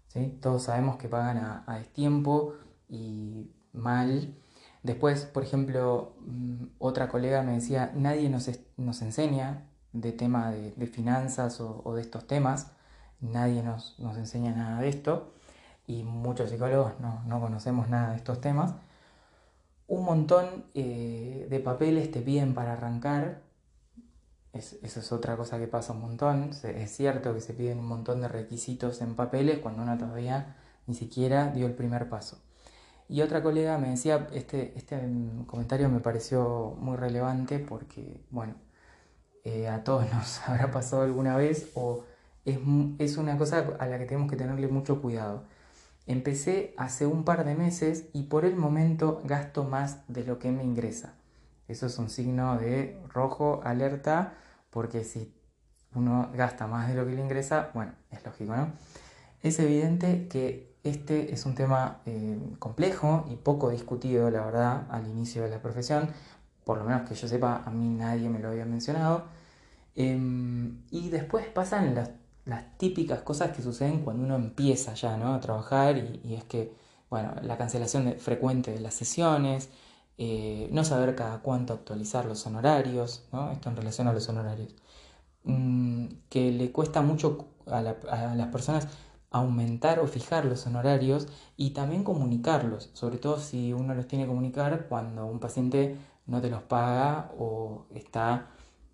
¿sí? 0.07 0.37
Todos 0.41 0.63
sabemos 0.63 0.97
que 0.97 1.07
pagan 1.07 1.37
a, 1.37 1.63
a 1.65 1.77
destiempo 1.77 2.55
y 2.89 3.49
mal. 3.71 4.35
Después, 4.83 5.25
por 5.25 5.43
ejemplo, 5.43 6.15
mm, 6.19 6.65
otra 6.79 7.07
colega 7.07 7.43
me 7.43 7.53
decía, 7.53 7.93
nadie 7.95 8.29
nos, 8.29 8.49
nos 8.75 9.01
enseña 9.01 9.68
de 9.93 10.11
tema 10.11 10.51
de, 10.51 10.87
finanzas 10.87 11.59
o, 11.61 11.95
de 11.95 12.01
estos 12.01 12.27
temas 12.27 12.71
nadie 13.21 13.63
nos, 13.63 13.97
enseña 13.99 14.51
nada 14.51 14.81
de 14.81 14.89
esto 14.89 15.33
y 15.87 16.03
muchos 16.03 16.49
psicólogos 16.49 16.93
no, 16.99 17.41
conocemos 17.41 17.89
nada 17.89 18.11
de 18.11 18.17
estos 18.17 18.39
temas. 18.41 18.73
Un 19.87 20.05
montón 20.05 20.65
eh, 20.75 21.47
de 21.49 21.59
papeles 21.59 22.11
te 22.11 22.21
piden 22.21 22.53
para 22.53 22.73
arrancar, 22.73 23.41
eso 24.53 24.77
es 24.81 25.11
otra 25.11 25.35
cosa 25.35 25.57
que 25.57 25.67
pasa 25.67 25.93
un 25.93 26.01
montón, 26.01 26.51
es 26.63 26.95
cierto 26.95 27.33
que 27.33 27.41
se 27.41 27.53
piden 27.53 27.79
un 27.79 27.87
montón 27.87 28.21
de 28.21 28.27
requisitos 28.27 29.01
en 29.01 29.15
papeles 29.15 29.59
cuando 29.59 29.81
uno 29.81 29.97
todavía 29.97 30.55
ni 30.85 30.93
siquiera 30.93 31.51
dio 31.51 31.65
el 31.65 31.73
primer 31.73 32.07
paso. 32.09 32.39
Y 33.09 33.21
otra 33.21 33.41
colega 33.41 33.79
me 33.79 33.89
decía, 33.89 34.27
este, 34.33 34.77
este 34.77 34.99
comentario 35.47 35.89
me 35.89 35.99
pareció 35.99 36.75
muy 36.79 36.95
relevante 36.95 37.57
porque, 37.57 38.21
bueno, 38.29 38.53
eh, 39.49 39.67
a 39.67 39.83
todos 39.83 40.05
nos 40.13 40.47
habrá 40.47 40.71
pasado 40.71 41.03
alguna 41.03 41.35
vez 41.35 41.71
o 41.75 42.03
es, 42.45 43.17
una 43.17 43.37
cosa 43.37 43.75
a 43.79 43.85
la 43.85 43.97
que 43.99 44.05
tenemos 44.05 44.29
que 44.29 44.37
tenerle 44.37 44.67
mucho 44.67 45.01
cuidado. 45.01 45.43
Empecé 46.07 46.73
hace 46.77 47.05
un 47.05 47.23
par 47.23 47.45
de 47.45 47.55
meses 47.55 48.05
y 48.13 48.23
por 48.23 48.45
el 48.45 48.55
momento 48.55 49.21
gasto 49.25 49.63
más 49.63 49.99
de 50.07 50.23
lo 50.23 50.39
que 50.39 50.51
me 50.51 50.63
ingresa. 50.63 51.13
Eso 51.67 51.85
es 51.85 51.99
un 51.99 52.09
signo 52.09 52.57
de 52.57 52.99
rojo, 53.13 53.61
alerta, 53.63 54.33
porque 54.71 55.03
si 55.03 55.31
uno 55.93 56.31
gasta 56.33 56.65
más 56.65 56.87
de 56.87 56.95
lo 56.95 57.05
que 57.05 57.13
le 57.13 57.21
ingresa, 57.21 57.69
bueno, 57.73 57.91
es 58.09 58.25
lógico, 58.25 58.55
¿no? 58.55 58.71
Es 59.43 59.59
evidente 59.59 60.27
que 60.27 60.75
este 60.83 61.33
es 61.33 61.45
un 61.45 61.55
tema 61.55 62.01
eh, 62.05 62.39
complejo 62.57 63.25
y 63.29 63.35
poco 63.35 63.69
discutido, 63.69 64.31
la 64.31 64.45
verdad, 64.45 64.87
al 64.89 65.07
inicio 65.07 65.43
de 65.43 65.49
la 65.49 65.61
profesión. 65.61 66.09
Por 66.63 66.79
lo 66.79 66.85
menos 66.85 67.07
que 67.07 67.15
yo 67.15 67.27
sepa, 67.27 67.63
a 67.65 67.69
mí 67.69 67.89
nadie 67.89 68.29
me 68.29 68.39
lo 68.39 68.49
había 68.49 68.65
mencionado. 68.65 69.38
Em, 69.95 70.83
y 70.91 71.09
después 71.09 71.47
pasan 71.47 71.95
las 71.95 72.11
las 72.49 72.77
típicas 72.77 73.21
cosas 73.21 73.55
que 73.55 73.61
suceden 73.61 74.01
cuando 74.01 74.23
uno 74.23 74.35
empieza 74.35 74.93
ya 74.95 75.15
¿no? 75.17 75.33
a 75.33 75.39
trabajar 75.39 75.97
y, 75.97 76.33
es 76.33 76.43
que, 76.45 76.73
bueno, 77.09 77.33
la 77.43 77.57
cancelación 77.57 78.15
frecuente 78.17 78.71
de 78.71 78.79
las 78.79 78.95
sesiones, 78.95 79.69
eh, 80.17 80.67
no 80.71 80.83
saber 80.83 81.15
cada 81.15 81.39
cuánto 81.39 81.73
actualizar 81.73 82.25
los 82.25 82.45
honorarios, 82.45 83.27
¿no? 83.31 83.51
esto 83.51 83.69
en 83.69 83.77
relación 83.77 84.07
a 84.07 84.13
los 84.13 84.27
honorarios, 84.29 84.75
mm, 85.43 86.07
que 86.29 86.51
le 86.51 86.71
cuesta 86.71 87.01
mucho 87.01 87.47
a, 87.67 87.81
las 87.81 88.47
personas 88.47 88.87
aumentar 89.31 89.99
o 89.99 90.07
fijar 90.07 90.45
los 90.45 90.65
honorarios 90.65 91.27
y 91.55 91.71
también 91.71 92.03
comunicarlos, 92.03 92.89
sobre 92.93 93.19
todo 93.19 93.39
si 93.39 93.73
uno 93.73 93.93
los 93.93 94.07
tiene 94.07 94.25
que 94.25 94.29
comunicar 94.29 94.87
cuando 94.89 95.27
un 95.27 95.39
paciente 95.39 95.97
no 96.25 96.41
te 96.41 96.49
los 96.49 96.63
paga 96.63 97.31
o 97.37 97.85
está 97.93 98.47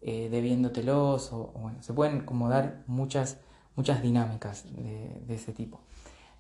eh, 0.07 0.29
debiéndotelos, 0.29 1.33
o, 1.33 1.51
bueno, 1.55 1.81
se 1.81 1.91
pueden 1.91 2.21
como 2.21 2.47
dar 2.47 2.83
muchas 2.87 3.39
muchas 3.75 4.01
dinámicas 4.01 4.65
de, 4.75 5.33
ese 5.33 5.51
tipo. 5.51 5.79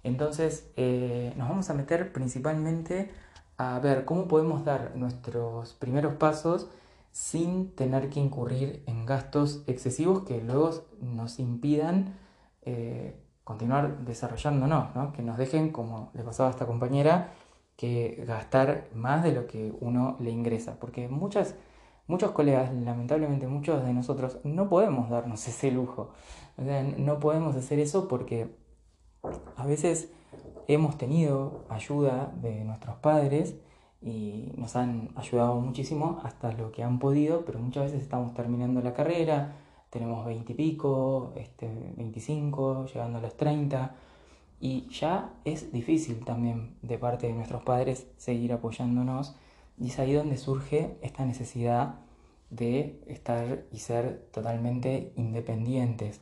Entonces 0.03 0.69
eh, 0.75 1.33
nos 1.35 1.49
vamos 1.49 1.69
a 1.69 1.73
meter 1.73 2.13
principalmente 2.13 3.11
a 3.57 3.79
ver 3.79 4.05
cómo 4.05 4.27
podemos 4.27 4.63
dar 4.65 4.95
nuestros 4.95 5.73
primeros 5.73 6.15
pasos 6.15 6.67
sin 7.11 7.71
tener 7.71 8.09
que 8.09 8.19
incurrir 8.19 8.83
en 8.87 9.05
gastos 9.05 9.63
excesivos 9.67 10.23
que 10.23 10.41
luego 10.41 10.85
nos 11.01 11.39
impidan 11.39 12.13
eh, 12.61 13.19
continuar 13.43 13.99
desarrollándonos, 14.05 14.95
¿no? 14.95 15.13
que 15.13 15.21
nos 15.21 15.37
dejen, 15.37 15.71
como 15.71 16.11
le 16.13 16.23
pasaba 16.23 16.49
a 16.49 16.51
esta 16.51 16.65
compañera, 16.65 17.33
que 17.77 18.23
gastar 18.27 18.89
más 18.93 19.23
de 19.23 19.31
lo 19.31 19.47
que 19.47 19.73
uno 19.79 20.17
le 20.19 20.31
ingresa, 20.31 20.77
porque 20.79 21.07
muchas 21.07 21.55
Muchos 22.07 22.31
colegas, 22.31 22.71
lamentablemente 22.73 23.47
muchos 23.47 23.83
de 23.83 23.91
nosotros, 23.93 24.37
no 24.43 24.69
podemos 24.69 25.09
darnos 25.09 25.47
ese 25.47 25.71
lujo. 25.71 26.11
no 26.97 27.19
podemos 27.19 27.55
hacer 27.55 27.79
eso 27.79 28.07
porque 28.07 28.55
a 29.55 29.65
veces 29.65 30.11
hemos 30.67 30.97
tenido 30.97 31.65
ayuda 31.69 32.31
de 32.41 32.63
nuestros 32.63 32.95
padres 32.97 33.55
y 34.01 34.51
nos 34.55 34.75
han 34.75 35.09
ayudado 35.15 35.59
muchísimo 35.59 36.19
hasta 36.23 36.51
lo 36.51 36.71
que 36.71 36.83
han 36.83 36.99
podido, 36.99 37.43
pero 37.43 37.59
muchas 37.59 37.85
veces 37.85 38.03
estamos 38.03 38.35
terminando 38.35 38.81
la 38.81 38.93
carrera, 38.93 39.55
tenemos 39.89 40.25
20 40.25 40.51
y 40.51 40.55
pico, 40.55 41.33
este, 41.35 41.67
25, 41.97 42.85
llegando 42.85 43.17
a 43.17 43.21
los 43.21 43.35
30, 43.35 43.95
y 44.59 44.87
ya 44.89 45.33
es 45.43 45.71
difícil 45.71 46.23
también 46.23 46.75
de 46.81 46.97
parte 46.97 47.27
de 47.27 47.33
nuestros 47.33 47.63
padres 47.63 48.07
seguir 48.17 48.53
apoyándonos 48.53 49.35
y 49.77 49.87
es 49.87 49.99
ahí 49.99 50.13
donde 50.13 50.37
surge 50.37 50.97
esta 51.01 51.25
necesidad 51.25 51.99
de 52.49 53.01
estar 53.07 53.65
y 53.71 53.79
ser 53.79 54.27
totalmente 54.31 55.11
independientes 55.15 56.21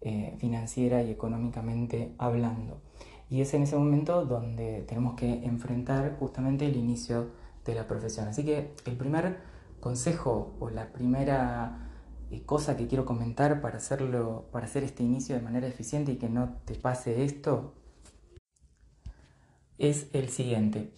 eh, 0.00 0.36
financiera 0.38 1.02
y 1.02 1.10
económicamente 1.10 2.14
hablando. 2.18 2.80
y 3.28 3.42
es 3.42 3.54
en 3.54 3.62
ese 3.62 3.76
momento 3.76 4.24
donde 4.24 4.82
tenemos 4.88 5.14
que 5.14 5.44
enfrentar 5.44 6.16
justamente 6.18 6.66
el 6.66 6.76
inicio 6.76 7.30
de 7.64 7.74
la 7.74 7.86
profesión. 7.86 8.26
Así 8.28 8.44
que 8.44 8.72
el 8.86 8.96
primer 8.96 9.38
consejo 9.80 10.56
o 10.58 10.70
la 10.70 10.92
primera 10.92 11.90
eh, 12.30 12.42
cosa 12.42 12.76
que 12.76 12.86
quiero 12.86 13.04
comentar 13.04 13.60
para 13.60 13.78
hacerlo, 13.78 14.46
para 14.52 14.66
hacer 14.66 14.84
este 14.84 15.02
inicio 15.02 15.34
de 15.34 15.42
manera 15.42 15.66
eficiente 15.66 16.12
y 16.12 16.16
que 16.16 16.28
no 16.28 16.56
te 16.64 16.74
pase 16.74 17.24
esto, 17.24 17.74
es 19.78 20.08
el 20.12 20.28
siguiente. 20.28 20.92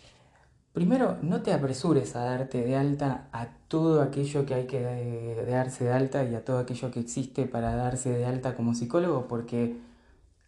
Primero, 0.72 1.18
no 1.20 1.42
te 1.42 1.52
apresures 1.52 2.16
a 2.16 2.24
darte 2.24 2.62
de 2.64 2.76
alta 2.76 3.28
a 3.32 3.48
todo 3.68 4.00
aquello 4.00 4.46
que 4.46 4.54
hay 4.54 4.66
que 4.66 5.44
darse 5.46 5.84
de 5.84 5.92
alta 5.92 6.24
y 6.24 6.34
a 6.34 6.44
todo 6.46 6.58
aquello 6.58 6.90
que 6.90 7.00
existe 7.00 7.44
para 7.44 7.76
darse 7.76 8.10
de 8.10 8.24
alta 8.24 8.56
como 8.56 8.74
psicólogo, 8.74 9.28
porque 9.28 9.76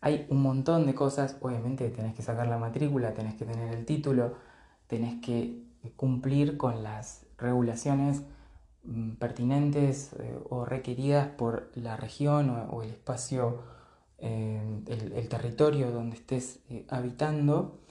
hay 0.01 0.27
un 0.31 0.41
montón 0.41 0.87
de 0.87 0.95
cosas. 0.95 1.37
Obviamente 1.43 1.91
tenés 1.91 2.15
que 2.15 2.23
sacar 2.23 2.47
la 2.47 2.57
matrícula, 2.57 3.13
tenés 3.13 3.35
que 3.35 3.45
tener 3.45 3.75
el 3.75 3.85
título, 3.85 4.35
tenés 4.87 5.21
que 5.21 5.63
cumplir 5.97 6.57
con 6.57 6.83
las 6.83 7.27
regulaciones 7.37 8.23
mm, 8.85 9.13
pertinentes 9.17 10.15
eh, 10.15 10.39
o 10.49 10.65
requeridas 10.65 11.29
por 11.29 11.71
la 11.75 11.97
región 11.97 12.49
o, 12.71 12.83
el 12.83 12.91
espacio, 12.91 13.63
eh, 14.19 14.83
el, 14.87 15.29
territorio 15.29 15.91
donde 15.91 16.17
estés 16.17 16.61
eh, 16.71 16.87
habitando 16.89 17.84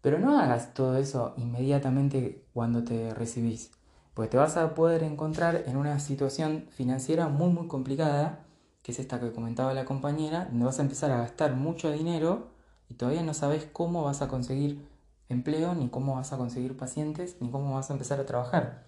pero 0.00 0.18
no 0.18 0.38
hagas 0.38 0.74
todo 0.74 0.96
eso 0.98 1.34
inmediatamente 1.36 2.44
cuando 2.54 2.84
te 2.84 3.14
recibís, 3.14 3.70
porque 4.14 4.30
te 4.30 4.36
vas 4.36 4.56
a 4.56 4.74
poder 4.74 5.02
encontrar 5.02 5.64
en 5.66 5.76
una 5.76 5.98
situación 6.00 6.66
financiera 6.70 7.28
muy 7.28 7.50
muy 7.50 7.68
complicada, 7.68 8.44
que 8.82 8.92
es 8.92 8.98
esta 8.98 9.20
que 9.20 9.32
comentaba 9.32 9.74
la 9.74 9.84
compañera, 9.84 10.46
donde 10.46 10.64
vas 10.66 10.78
a 10.78 10.82
empezar 10.82 11.10
a 11.10 11.18
gastar 11.18 11.54
mucho 11.54 11.90
dinero 11.90 12.48
y 12.88 12.94
todavía 12.94 13.22
no 13.22 13.34
sabes 13.34 13.66
cómo 13.72 14.02
vas 14.04 14.22
a 14.22 14.28
conseguir 14.28 14.86
empleo, 15.28 15.74
ni 15.74 15.88
cómo 15.88 16.14
vas 16.16 16.32
a 16.32 16.38
conseguir 16.38 16.76
pacientes, 16.76 17.36
ni 17.40 17.50
cómo 17.50 17.74
vas 17.74 17.90
a 17.90 17.92
empezar 17.92 18.20
a 18.20 18.26
trabajar. 18.26 18.84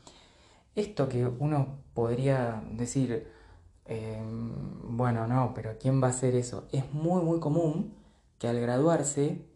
Esto 0.75 1.09
que 1.09 1.27
uno 1.27 1.79
podría 1.95 2.63
decir, 2.73 3.29
em, 3.87 4.97
bueno, 4.97 5.27
no, 5.27 5.53
pero 5.55 5.77
¿quién 5.79 6.03
va 6.03 6.09
a 6.09 6.11
hacer 6.11 6.35
eso? 6.35 6.69
Es 6.73 6.93
muy, 6.93 7.23
muy 7.23 7.41
común 7.41 7.95
que 8.39 8.49
al 8.49 8.61
graduarse 8.61 9.50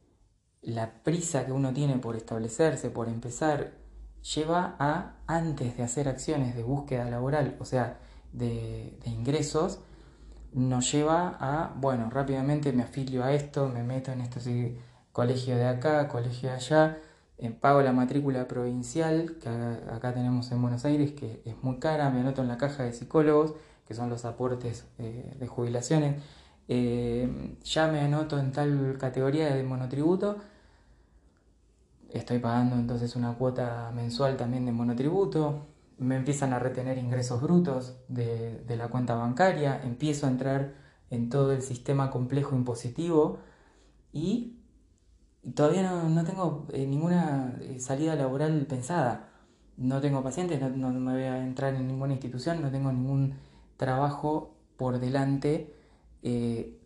la 0.66 1.02
prisa 1.02 1.46
que 1.46 1.52
uno 1.52 1.72
tiene 1.72 1.98
por 1.98 2.16
establecerse, 2.16 2.90
por 2.90 3.08
empezar, 3.08 3.72
lleva 4.34 4.76
a, 4.78 5.16
antes 5.26 5.76
de 5.76 5.82
hacer 5.82 6.08
acciones 6.08 6.56
de 6.56 6.62
búsqueda 6.62 7.10
laboral, 7.10 7.56
o 7.60 7.64
sea, 7.64 7.98
de, 8.32 8.98
ingresos, 9.04 9.80
nos 10.52 10.90
lleva 10.92 11.36
a, 11.40 11.74
bueno, 11.76 12.10
rápidamente 12.10 12.72
me 12.72 12.84
afilio 12.84 13.24
a 13.24 13.32
esto, 13.32 13.68
me 13.68 13.82
meto 13.82 14.12
en 14.12 14.20
este 14.22 14.78
colegio 15.12 15.56
de 15.56 15.66
acá, 15.66 16.08
colegio 16.08 16.48
de 16.50 16.54
allá, 16.56 16.98
eh, 17.38 17.50
pago 17.50 17.82
la 17.82 17.92
matrícula 17.92 18.46
provincial, 18.48 19.36
que 19.40 19.48
acá, 19.48 20.14
tenemos 20.14 20.50
en 20.52 20.62
Buenos 20.62 20.84
Aires, 20.84 21.12
que 21.12 21.42
es 21.44 21.62
muy 21.62 21.78
cara, 21.78 22.08
me 22.10 22.20
anoto 22.20 22.42
en 22.42 22.48
la 22.48 22.56
caja 22.56 22.84
de 22.84 22.92
psicólogos, 22.92 23.54
que 23.86 23.94
son 23.94 24.08
los 24.08 24.24
aportes 24.24 24.86
eh, 24.98 25.36
de 25.38 25.46
jubilaciones, 25.46 26.22
eh, 26.68 27.56
ya 27.62 27.88
me 27.88 28.00
anoto 28.00 28.38
en 28.38 28.52
tal 28.52 28.96
categoría 28.98 29.54
de 29.54 29.62
monotributo, 29.64 30.38
estoy 32.14 32.38
pagando 32.38 32.76
entonces 32.76 33.16
una 33.16 33.34
cuota 33.34 33.90
mensual 33.94 34.36
también 34.36 34.64
de 34.66 34.72
monotributo, 34.72 35.66
me 35.98 36.16
empiezan 36.16 36.52
a 36.52 36.58
retener 36.58 36.98
ingresos 36.98 37.40
brutos 37.40 37.96
de, 38.08 38.64
la 38.68 38.88
cuenta 38.88 39.14
bancaria, 39.14 39.80
empiezo 39.82 40.26
a 40.26 40.30
entrar 40.30 40.74
en 41.10 41.28
todo 41.28 41.52
el 41.52 41.62
sistema 41.62 42.10
complejo 42.10 42.56
impositivo 42.56 43.38
y 44.12 44.58
todavía 45.54 45.82
no, 45.82 46.24
tengo 46.24 46.66
eh, 46.72 46.86
ninguna 46.86 47.56
eh, 47.60 47.78
salida 47.80 48.16
laboral 48.16 48.66
pensada. 48.66 49.30
No 49.76 50.00
tengo 50.00 50.22
pacientes, 50.22 50.60
no, 50.60 50.92
me 50.92 51.12
voy 51.12 51.22
a 51.22 51.44
entrar 51.44 51.74
en 51.74 51.88
ninguna 51.88 52.12
institución, 52.12 52.62
no 52.62 52.70
tengo 52.70 52.92
ningún 52.92 53.34
trabajo 53.76 54.54
por 54.76 55.00
delante 55.00 55.74
eh, 56.22 56.78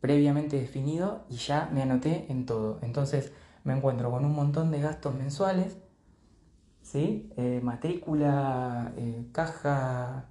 previamente 0.00 0.58
definido 0.58 1.24
y 1.30 1.36
ya 1.36 1.70
me 1.72 1.82
anoté 1.82 2.26
en 2.30 2.46
todo. 2.46 2.78
Entonces, 2.82 3.32
me 3.64 3.74
encuentro 3.74 4.10
con 4.10 4.24
un 4.24 4.34
montón 4.34 4.70
de 4.70 4.80
gastos 4.80 5.14
mensuales, 5.14 5.78
¿sí? 6.82 7.30
Eh, 7.36 7.60
matrícula, 7.62 8.92
eh, 8.96 9.26
caja, 9.32 10.28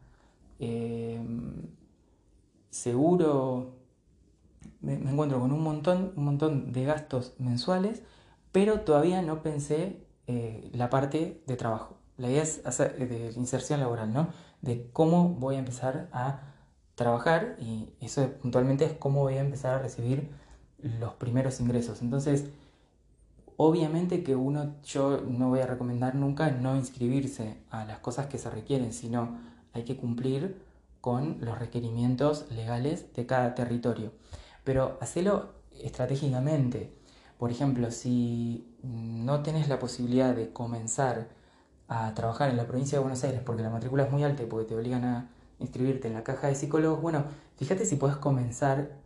eh, 0.60 1.22
seguro, 2.70 3.76
me, 4.82 4.94
encuentro 4.94 5.40
con 5.40 5.52
un 5.52 5.62
montón, 5.62 6.14
un 6.16 6.26
montón 6.26 6.72
de 6.72 6.86
gastos 6.86 7.34
mensuales, 7.40 8.04
pero 8.52 8.82
todavía 8.82 9.22
no 9.22 9.42
pensé 9.44 10.08
la 10.74 10.90
parte 10.90 11.44
de 11.48 11.56
trabajo. 11.58 11.98
La 12.18 12.30
idea 12.30 12.44
es 12.44 12.64
de 12.64 13.34
inserción 13.36 13.80
laboral, 13.82 14.14
¿no? 14.14 14.30
De 14.62 14.90
cómo 14.94 15.30
voy 15.30 15.56
a 15.56 15.60
empezar 15.60 16.08
a 16.14 16.54
trabajar 16.96 17.58
y 17.60 17.90
eso 18.00 18.30
puntualmente 18.42 18.86
es 18.86 18.94
cómo 18.94 19.22
voy 19.22 19.36
a 19.36 19.42
empezar 19.42 19.76
a 19.76 19.80
recibir 19.80 20.30
los 20.78 21.14
primeros 21.16 21.60
ingresos. 21.60 22.02
Entonces, 22.02 22.46
Obviamente 23.58 24.24
que 24.24 24.36
uno, 24.36 24.76
yo 24.84 25.22
no 25.22 25.50
voy 25.50 25.60
a 25.60 25.68
recomendar 25.68 26.16
nunca 26.16 26.50
no 26.52 26.76
inscribirse 26.76 27.58
a 27.70 27.86
las 27.86 28.00
cosas 28.00 28.28
que 28.28 28.38
se 28.38 28.50
requieren, 28.50 28.94
sino 28.94 29.38
hay 29.74 29.84
que 29.84 29.98
cumplir 29.98 30.62
con 31.02 31.38
los 31.42 31.60
requerimientos 31.60 32.50
legales 32.52 33.14
de 33.14 33.26
cada 33.26 33.56
territorio. 33.56 34.12
Pero 34.64 34.98
hacelo 35.02 35.50
estratégicamente. 35.82 36.94
Por 37.38 37.52
ejemplo, 37.52 37.92
si 37.92 38.66
no 38.82 39.42
tenés 39.44 39.68
la 39.68 39.80
posibilidad 39.80 40.34
de 40.34 40.52
comenzar 40.54 41.28
a 41.88 42.14
trabajar 42.14 42.50
en 42.50 42.58
la 42.58 42.66
provincia 42.66 42.98
de 42.98 43.02
Buenos 43.02 43.24
Aires 43.24 43.42
porque 43.46 43.62
la 43.62 43.70
matrícula 43.70 44.04
es 44.04 44.12
muy 44.12 44.24
alta 44.24 44.44
y 44.44 44.46
porque 44.46 44.66
te 44.66 44.76
obligan 44.76 45.04
a 45.04 45.30
inscribirte 45.60 46.08
en 46.08 46.14
la 46.14 46.24
caja 46.24 46.48
de 46.48 46.56
psicólogos, 46.56 47.02
bueno, 47.02 47.24
fíjate 47.58 47.86
si 47.86 47.96
puedes 47.96 48.18
comenzar 48.18 49.03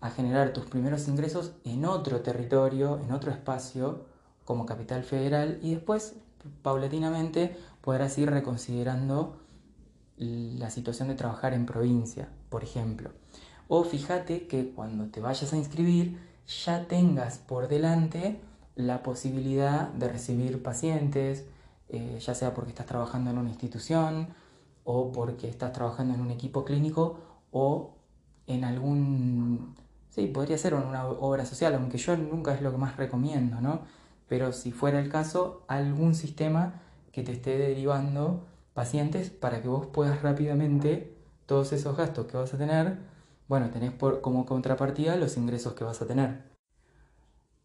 a 0.00 0.10
generar 0.10 0.52
tus 0.52 0.66
primeros 0.66 1.08
ingresos 1.08 1.52
en 1.64 1.84
otro 1.84 2.20
territorio, 2.20 3.00
en 3.00 3.12
otro 3.12 3.30
espacio, 3.30 4.04
como 4.44 4.66
capital 4.66 5.02
federal, 5.02 5.58
y 5.62 5.74
después, 5.74 6.14
paulatinamente, 6.62 7.56
podrás 7.80 8.16
ir 8.18 8.30
reconsiderando 8.30 9.36
la 10.16 10.70
situación 10.70 11.08
de 11.08 11.14
trabajar 11.14 11.54
en 11.54 11.66
provincia, 11.66 12.28
por 12.48 12.64
ejemplo. 12.64 13.10
O 13.68 13.84
fíjate 13.84 14.46
que 14.46 14.70
cuando 14.70 15.06
te 15.06 15.20
vayas 15.20 15.52
a 15.52 15.56
inscribir, 15.56 16.18
ya 16.64 16.86
tengas 16.86 17.38
por 17.38 17.68
delante 17.68 18.40
la 18.74 19.02
posibilidad 19.02 19.88
de 19.88 20.08
recibir 20.08 20.62
pacientes, 20.62 21.44
eh, 21.88 22.18
ya 22.20 22.34
sea 22.34 22.54
porque 22.54 22.70
estás 22.70 22.86
trabajando 22.86 23.30
en 23.30 23.38
una 23.38 23.50
institución 23.50 24.28
o 24.84 25.12
porque 25.12 25.48
estás 25.48 25.72
trabajando 25.72 26.14
en 26.14 26.20
un 26.20 26.30
equipo 26.30 26.64
clínico 26.64 27.18
o 27.50 27.94
en 28.46 28.64
algún 28.64 29.74
Sí, 30.18 30.26
podría 30.26 30.58
ser 30.58 30.74
una 30.74 31.06
obra 31.06 31.46
social, 31.46 31.76
aunque 31.76 31.96
yo 31.96 32.16
nunca 32.16 32.52
es 32.52 32.60
lo 32.60 32.72
que 32.72 32.76
más 32.76 32.96
recomiendo, 32.96 33.60
¿no? 33.60 33.82
Pero 34.26 34.52
si 34.52 34.72
fuera 34.72 34.98
el 34.98 35.08
caso, 35.08 35.62
algún 35.68 36.16
sistema 36.16 36.82
que 37.12 37.22
te 37.22 37.30
esté 37.30 37.56
derivando 37.56 38.44
pacientes 38.74 39.30
para 39.30 39.62
que 39.62 39.68
vos 39.68 39.86
puedas 39.86 40.20
rápidamente 40.22 41.16
todos 41.46 41.72
esos 41.72 41.96
gastos 41.96 42.26
que 42.26 42.36
vas 42.36 42.52
a 42.52 42.58
tener, 42.58 42.98
bueno, 43.46 43.70
tenés 43.70 43.92
por, 43.92 44.20
como 44.20 44.44
contrapartida 44.44 45.14
los 45.14 45.36
ingresos 45.36 45.74
que 45.74 45.84
vas 45.84 46.02
a 46.02 46.06
tener. 46.08 46.42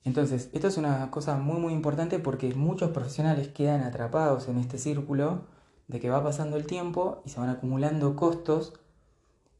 Entonces, 0.03 0.51
esto 0.53 0.67
es 0.67 0.77
una 0.77 1.09
cosa 1.09 1.37
muy 1.37 1.59
muy 1.59 1.73
importante 1.73 2.19
porque 2.19 2.53
muchos 2.53 2.91
profesionales 2.91 3.47
quedan 3.47 3.81
atrapados 3.81 4.47
en 4.47 4.59
este 4.59 4.77
círculo 4.77 5.47
de 5.87 5.99
que 5.99 6.11
va 6.11 6.23
pasando 6.23 6.57
el 6.57 6.67
tiempo 6.67 7.23
y 7.25 7.31
se 7.31 7.39
van 7.39 7.49
acumulando 7.49 8.15
costos 8.15 8.73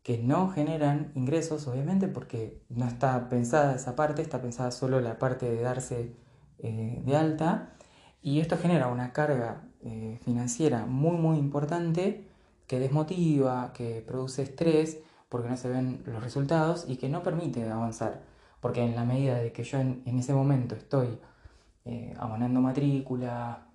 que 0.04 0.18
no 0.18 0.50
generan 0.50 1.12
ingresos, 1.16 1.68
obviamente, 1.68 2.08
porque 2.10 2.62
no 2.70 2.86
está 2.86 3.30
pensada 3.30 3.76
esa 3.76 3.96
parte, 3.96 4.22
está 4.22 4.42
pensada 4.42 4.72
solo 4.72 5.00
la 5.02 5.18
parte 5.18 5.50
de 5.50 5.62
darse 5.62 6.16
eh, 6.60 7.02
de 7.06 7.16
alta, 7.18 7.74
y 8.22 8.42
esto 8.42 8.58
genera 8.58 8.88
una 8.88 9.14
carga 9.14 9.64
eh, 9.82 10.20
financiera 10.24 10.86
muy, 10.86 11.18
muy 11.18 11.38
importante 11.38 12.28
que 12.68 12.80
desmotiva, 12.80 13.74
que 13.74 14.04
produce 14.06 14.44
estrés, 14.44 15.00
porque 15.30 15.50
no 15.50 15.58
se 15.58 15.70
ven 15.70 16.04
los 16.06 16.24
resultados 16.24 16.86
y 16.88 16.98
que 16.98 17.10
no 17.10 17.24
permite 17.24 17.70
avanzar, 17.70 18.24
porque 18.62 18.82
en 18.84 18.96
la 18.96 19.06
medida 19.06 19.36
de 19.38 19.52
que 19.54 19.64
yo 19.64 19.80
en, 19.80 20.04
ese 20.20 20.34
momento 20.34 20.76
estoy 20.76 21.20
eh, 21.86 22.14
abonando 22.18 22.62
matrícula, 22.62 23.68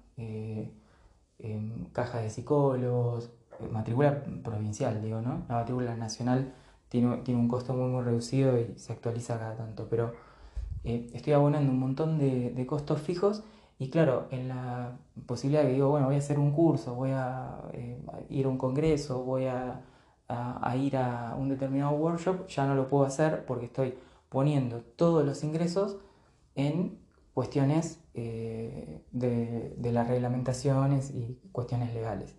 caja 1.93 2.19
de 2.21 2.31
psicólogos, 2.31 3.31
matrícula 3.73 4.23
provincial, 4.43 5.03
digo, 5.03 5.21
¿no? 5.21 5.45
La 5.49 5.57
matrícula 5.57 5.97
nacional 5.97 6.53
tiene, 6.89 7.19
tiene 7.19 7.41
un 7.41 7.49
costo 7.49 7.75
muy, 7.75 7.91
muy 7.91 8.03
reducido 8.03 8.59
y 8.59 8.79
se 8.79 8.93
actualiza 8.93 9.39
cada 9.39 9.57
tanto, 9.57 9.87
pero 9.89 10.13
eh, 10.85 11.11
estoy 11.13 11.33
abonando 11.33 11.71
un 11.73 11.79
montón 11.79 12.19
de, 12.19 12.67
costos 12.67 13.01
fijos 13.01 13.43
y 13.79 13.91
claro, 13.91 14.27
en 14.31 14.49
la 14.49 14.97
posibilidad 15.27 15.63
que 15.63 15.73
digo, 15.73 15.91
bueno, 15.91 16.07
voy 16.07 16.17
a 16.17 16.19
hacer 16.19 16.39
un 16.39 16.53
curso, 16.53 16.95
voy 16.95 17.11
a 17.13 17.61
eh, 17.73 18.01
ir 18.31 18.47
a 18.47 18.49
un 18.49 18.59
congreso, 18.59 19.23
voy 19.25 19.47
a, 19.47 19.83
ir 20.77 20.97
a 20.97 21.35
un 21.39 21.49
determinado 21.49 21.93
workshop, 21.93 22.47
ya 22.49 22.67
no 22.67 22.75
lo 22.75 22.89
puedo 22.89 23.05
hacer 23.05 23.45
porque 23.47 23.67
estoy 23.67 23.95
poniendo 24.29 24.81
todos 24.81 25.25
los 25.25 25.43
ingresos 25.45 25.99
en 26.55 26.99
cuestiones 27.35 28.01
eh, 28.15 29.01
de, 29.13 29.93
las 29.93 30.09
reglamentaciones 30.09 31.11
y 31.11 31.39
cuestiones 31.53 31.95
legales. 31.95 32.35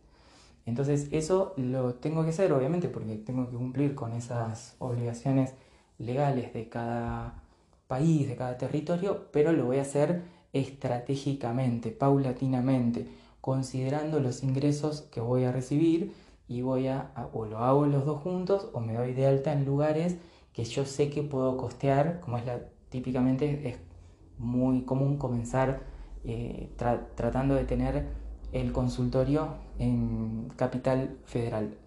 Entonces 0.69 1.09
eso 1.11 1.53
lo 1.57 1.95
tengo 1.95 2.23
que 2.23 2.29
hacer, 2.29 2.51
obviamente, 2.53 2.87
porque 2.87 3.15
tengo 3.15 3.49
que 3.49 3.57
cumplir 3.57 3.95
con 3.95 4.13
esas 4.13 4.75
obligaciones 4.79 5.53
legales 5.97 6.53
de 6.53 6.69
cada 6.69 7.43
país, 7.87 8.27
de 8.27 8.35
cada 8.35 8.57
territorio, 8.57 9.27
pero 9.31 9.51
lo 9.51 9.65
voy 9.65 9.77
a 9.79 9.81
hacer 9.81 10.23
estratégicamente, 10.53 11.91
paulatinamente, 11.91 13.07
considerando 13.41 14.19
los 14.19 14.43
ingresos 14.43 15.01
que 15.01 15.21
voy 15.21 15.43
a 15.43 15.51
recibir 15.51 16.13
y 16.47 16.61
voy 16.61 16.87
a, 16.87 17.11
o 17.33 17.45
lo 17.45 17.59
hago 17.59 17.85
los 17.85 18.05
dos 18.05 18.21
juntos 18.21 18.69
o 18.73 18.79
me 18.79 18.93
doy 18.93 19.13
de 19.13 19.27
alta 19.27 19.53
en 19.53 19.65
lugares 19.65 20.17
que 20.53 20.63
yo 20.63 20.85
sé 20.85 21.09
que 21.09 21.23
puedo 21.23 21.57
costear, 21.57 22.19
como 22.21 22.37
es 22.37 22.45
la 22.45 22.59
típicamente 22.89 23.69
es 23.69 23.77
muy 24.37 24.81
común 24.81 25.17
comenzar 25.17 25.81
eh, 26.23 26.69
tratando 27.15 27.55
de 27.55 27.65
tener 27.65 28.07
el 28.51 28.71
consultorio 28.71 29.55
en 29.79 30.49
capital 30.55 31.17
federal, 31.25 31.77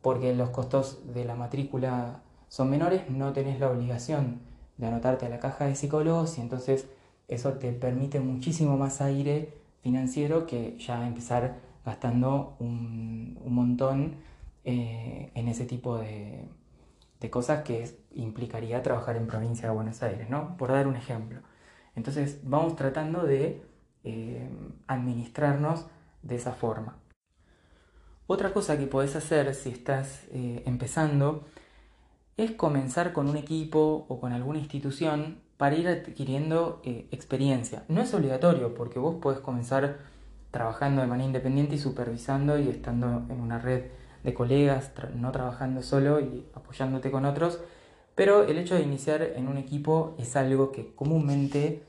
porque 0.00 0.34
los 0.34 0.50
costos 0.50 1.00
de 1.12 1.24
la 1.24 1.34
matrícula 1.34 2.22
son 2.48 2.70
menores, 2.70 3.10
no 3.10 3.32
tenés 3.32 3.60
la 3.60 3.70
obligación 3.70 4.40
de 4.76 4.86
anotarte 4.86 5.26
a 5.26 5.28
la 5.28 5.40
caja 5.40 5.66
de 5.66 5.74
psicólogos 5.74 6.38
y 6.38 6.40
entonces 6.40 6.88
eso 7.28 7.54
te 7.54 7.72
permite 7.72 8.20
muchísimo 8.20 8.76
más 8.76 9.00
aire 9.00 9.54
financiero 9.82 10.46
que 10.46 10.76
ya 10.78 11.06
empezar 11.06 11.56
gastando 11.84 12.56
un, 12.58 13.38
montón 13.46 14.16
eh, 14.64 15.30
en 15.34 15.48
ese 15.48 15.64
tipo 15.66 15.98
de, 15.98 16.48
cosas 17.30 17.62
que 17.62 17.88
implicaría 18.12 18.82
trabajar 18.82 19.16
en 19.16 19.26
provincia 19.26 19.68
de 19.68 19.74
Buenos 19.74 20.02
Aires, 20.02 20.28
¿no? 20.28 20.58
Por 20.58 20.70
dar 20.70 20.86
un 20.86 20.94
ejemplo. 20.94 21.40
Entonces 21.96 22.40
vamos 22.42 22.76
tratando 22.76 23.22
de 23.24 23.62
eh, 24.04 24.50
administrarnos 24.86 25.86
de 26.22 26.36
esa 26.36 26.52
forma. 26.52 26.98
Otra 28.26 28.54
cosa 28.54 28.78
que 28.78 28.86
podés 28.86 29.16
hacer 29.16 29.54
si 29.54 29.68
estás 29.68 30.24
eh, 30.32 30.62
empezando 30.64 31.44
es 32.38 32.52
comenzar 32.52 33.12
con 33.12 33.28
un 33.28 33.36
equipo 33.36 34.06
o 34.08 34.18
con 34.18 34.32
alguna 34.32 34.58
institución 34.58 35.40
para 35.58 35.76
ir 35.76 35.86
adquiriendo 35.88 36.80
eh, 36.84 37.06
experiencia. 37.10 37.84
No 37.88 38.00
es 38.00 38.14
obligatorio 38.14 38.74
porque 38.74 38.98
vos 38.98 39.16
podés 39.16 39.40
comenzar 39.40 39.98
trabajando 40.50 41.02
de 41.02 41.06
manera 41.06 41.26
independiente 41.26 41.74
y 41.74 41.78
supervisando 41.78 42.58
y 42.58 42.68
estando 42.68 43.24
en 43.28 43.40
una 43.40 43.58
red 43.58 43.84
de 44.22 44.32
colegas, 44.32 44.90
no 45.14 45.30
trabajando 45.30 45.82
solo 45.82 46.20
y 46.20 46.46
apoyándote 46.54 47.10
con 47.10 47.26
otros, 47.26 47.60
pero 48.14 48.44
el 48.44 48.56
hecho 48.56 48.74
de 48.74 48.82
iniciar 48.82 49.20
en 49.22 49.48
un 49.48 49.58
equipo 49.58 50.14
es 50.18 50.34
algo 50.34 50.72
que 50.72 50.94
comúnmente 50.94 51.82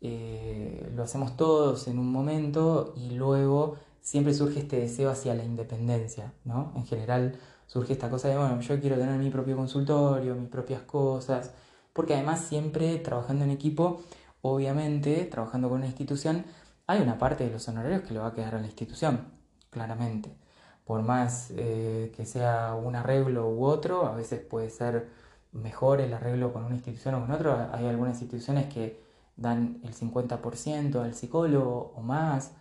eh, 0.00 0.90
lo 0.94 1.02
hacemos 1.02 1.36
todos 1.36 1.88
en 1.88 1.98
un 1.98 2.10
momento 2.10 2.94
y 2.96 3.10
luego 3.10 3.76
siempre 4.04 4.34
surge 4.34 4.60
este 4.60 4.78
deseo 4.78 5.10
hacia 5.10 5.34
la 5.34 5.44
independencia, 5.44 6.32
¿no? 6.44 6.72
En 6.76 6.86
general 6.86 7.36
surge 7.66 7.94
esta 7.94 8.10
cosa 8.10 8.28
de, 8.28 8.36
bueno, 8.36 8.60
yo 8.60 8.78
quiero 8.80 8.96
tener 8.96 9.18
mi 9.18 9.30
propio 9.30 9.56
consultorio, 9.56 10.34
mis 10.36 10.50
propias 10.50 10.82
cosas, 10.82 11.52
porque 11.92 12.14
además 12.14 12.40
siempre 12.42 12.98
trabajando 12.98 13.44
en 13.44 13.50
equipo, 13.50 14.02
obviamente, 14.42 15.24
trabajando 15.24 15.70
con 15.70 15.78
una 15.78 15.86
institución, 15.86 16.44
hay 16.86 17.00
una 17.00 17.18
parte 17.18 17.44
de 17.44 17.50
los 17.50 17.66
honorarios 17.66 18.02
que 18.02 18.12
lo 18.12 18.20
va 18.20 18.28
a 18.28 18.34
quedar 18.34 18.54
a 18.56 18.60
la 18.60 18.66
institución, 18.66 19.32
claramente. 19.70 20.36
Por 20.84 21.02
más 21.02 21.50
eh, 21.56 22.12
que 22.14 22.26
sea 22.26 22.74
un 22.74 22.94
arreglo 22.96 23.48
u 23.48 23.64
otro, 23.64 24.06
a 24.06 24.14
veces 24.14 24.40
puede 24.40 24.68
ser 24.68 25.08
mejor 25.52 26.02
el 26.02 26.12
arreglo 26.12 26.52
con 26.52 26.64
una 26.64 26.74
institución 26.74 27.14
o 27.14 27.20
con 27.22 27.30
otra. 27.32 27.70
Hay 27.72 27.86
algunas 27.86 28.20
instituciones 28.20 28.66
que 28.72 29.02
dan 29.36 29.80
el 29.82 29.94
50% 29.94 31.02
al 31.02 31.14
psicólogo 31.14 31.94
o 31.96 32.02
más 32.02 32.52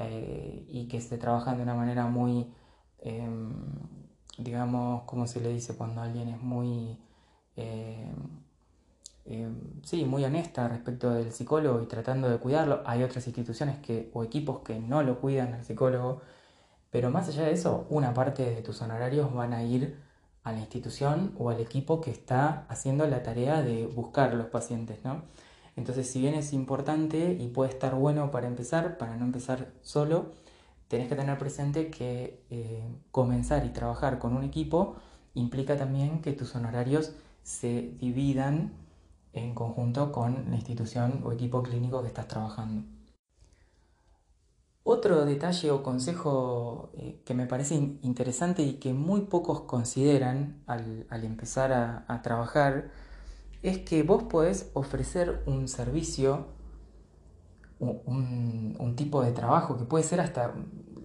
eh, 0.00 0.64
y 0.68 0.88
que 0.88 1.00
se 1.00 1.18
trabajan 1.18 1.56
de 1.56 1.62
una 1.64 1.74
manera 1.74 2.06
muy, 2.06 2.52
em, 3.00 3.52
digamos, 4.38 5.02
como 5.04 5.26
se 5.26 5.40
le 5.40 5.50
dice 5.50 5.76
cuando 5.76 6.00
alguien 6.02 6.28
es 6.28 6.40
muy... 6.42 6.98
Em, 7.56 8.14
em, 9.26 9.82
sí, 9.84 10.04
muy 10.04 10.24
honesta 10.24 10.68
respecto 10.68 11.10
del 11.10 11.32
psicólogo 11.32 11.82
y 11.82 11.86
tratando 11.86 12.28
de 12.28 12.38
cuidarlo. 12.38 12.82
Hay 12.86 13.02
otras 13.02 13.26
instituciones 13.26 13.78
que, 13.78 14.10
o 14.14 14.24
equipos 14.24 14.60
que 14.60 14.78
no 14.80 15.02
lo 15.02 15.20
cuidan 15.20 15.54
al 15.54 15.64
psicólogo, 15.64 16.20
pero 16.90 17.10
más 17.10 17.28
allá 17.28 17.44
de 17.44 17.52
eso, 17.52 17.86
una 17.90 18.14
parte 18.14 18.44
de 18.44 18.62
tus 18.62 18.82
honorarios 18.82 19.32
van 19.34 19.52
a 19.54 19.62
ir 19.64 19.98
a 20.44 20.52
la 20.52 20.60
institución 20.60 21.34
o 21.38 21.50
al 21.50 21.60
equipo 21.60 22.00
que 22.00 22.10
está 22.10 22.66
haciendo 22.68 23.06
la 23.06 23.22
tarea 23.22 23.62
de 23.62 23.86
buscar 23.86 24.34
los 24.34 24.46
pacientes, 24.46 25.04
¿no? 25.04 25.22
Entonces, 25.76 26.10
si 26.10 26.20
bien 26.20 26.34
es 26.34 26.52
importante 26.52 27.36
y 27.38 27.48
puede 27.48 27.70
estar 27.70 27.94
bueno 27.94 28.30
para 28.30 28.46
empezar, 28.46 28.98
para 28.98 29.16
no 29.16 29.24
empezar 29.24 29.72
solo, 29.82 30.32
tenés 30.88 31.08
que 31.08 31.16
tener 31.16 31.38
presente 31.38 31.90
que 31.90 32.42
eh, 32.50 32.82
comenzar 33.10 33.64
y 33.64 33.70
trabajar 33.70 34.18
con 34.18 34.36
un 34.36 34.44
equipo 34.44 34.96
implica 35.34 35.76
también 35.76 36.20
que 36.20 36.32
tus 36.32 36.54
honorarios 36.54 37.12
se 37.42 37.94
dividan 37.98 38.72
en 39.32 39.54
conjunto 39.54 40.12
con 40.12 40.50
la 40.50 40.56
institución 40.56 41.22
o 41.24 41.32
equipo 41.32 41.62
clínico 41.62 42.02
que 42.02 42.08
estás 42.08 42.26
trabajando. 42.26 42.84
Otro 44.82 45.24
detalle 45.24 45.70
o 45.70 45.82
consejo 45.82 46.90
eh, 46.94 47.20
que 47.24 47.34
me 47.34 47.46
parece 47.46 47.74
interesante 47.76 48.62
y 48.62 48.74
que 48.74 48.92
muy 48.94 49.20
pocos 49.22 49.60
consideran 49.60 50.62
al, 50.66 51.06
empezar 51.22 51.72
a, 51.72 52.22
trabajar 52.22 52.90
es 53.62 53.78
que 53.78 54.02
vos 54.02 54.24
podés 54.24 54.70
ofrecer 54.74 55.42
un 55.46 55.68
servicio, 55.68 56.46
un, 57.78 58.94
tipo 58.96 59.22
de 59.22 59.32
trabajo 59.32 59.76
que 59.76 59.84
puede 59.84 60.04
ser 60.04 60.20
hasta... 60.20 60.54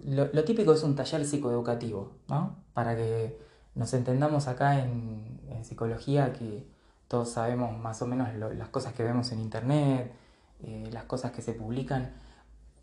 Lo, 0.04 0.44
típico 0.44 0.72
es 0.72 0.82
un 0.82 0.94
taller 0.94 1.24
psicoeducativo, 1.24 2.12
¿no? 2.28 2.56
Para 2.74 2.94
que 2.94 3.38
nos 3.74 3.92
entendamos 3.94 4.46
acá 4.48 4.80
en, 4.80 5.24
psicología 5.62 6.32
que 6.34 6.66
todos 7.08 7.30
sabemos 7.30 7.76
más 7.78 8.02
o 8.02 8.06
menos 8.06 8.28
las 8.34 8.68
cosas 8.68 8.92
que 8.92 9.02
vemos 9.02 9.32
en 9.32 9.40
internet, 9.40 10.12
eh, 10.62 10.88
las 10.92 11.04
cosas 11.04 11.32
que 11.32 11.40
se 11.40 11.54
publican 11.54 12.12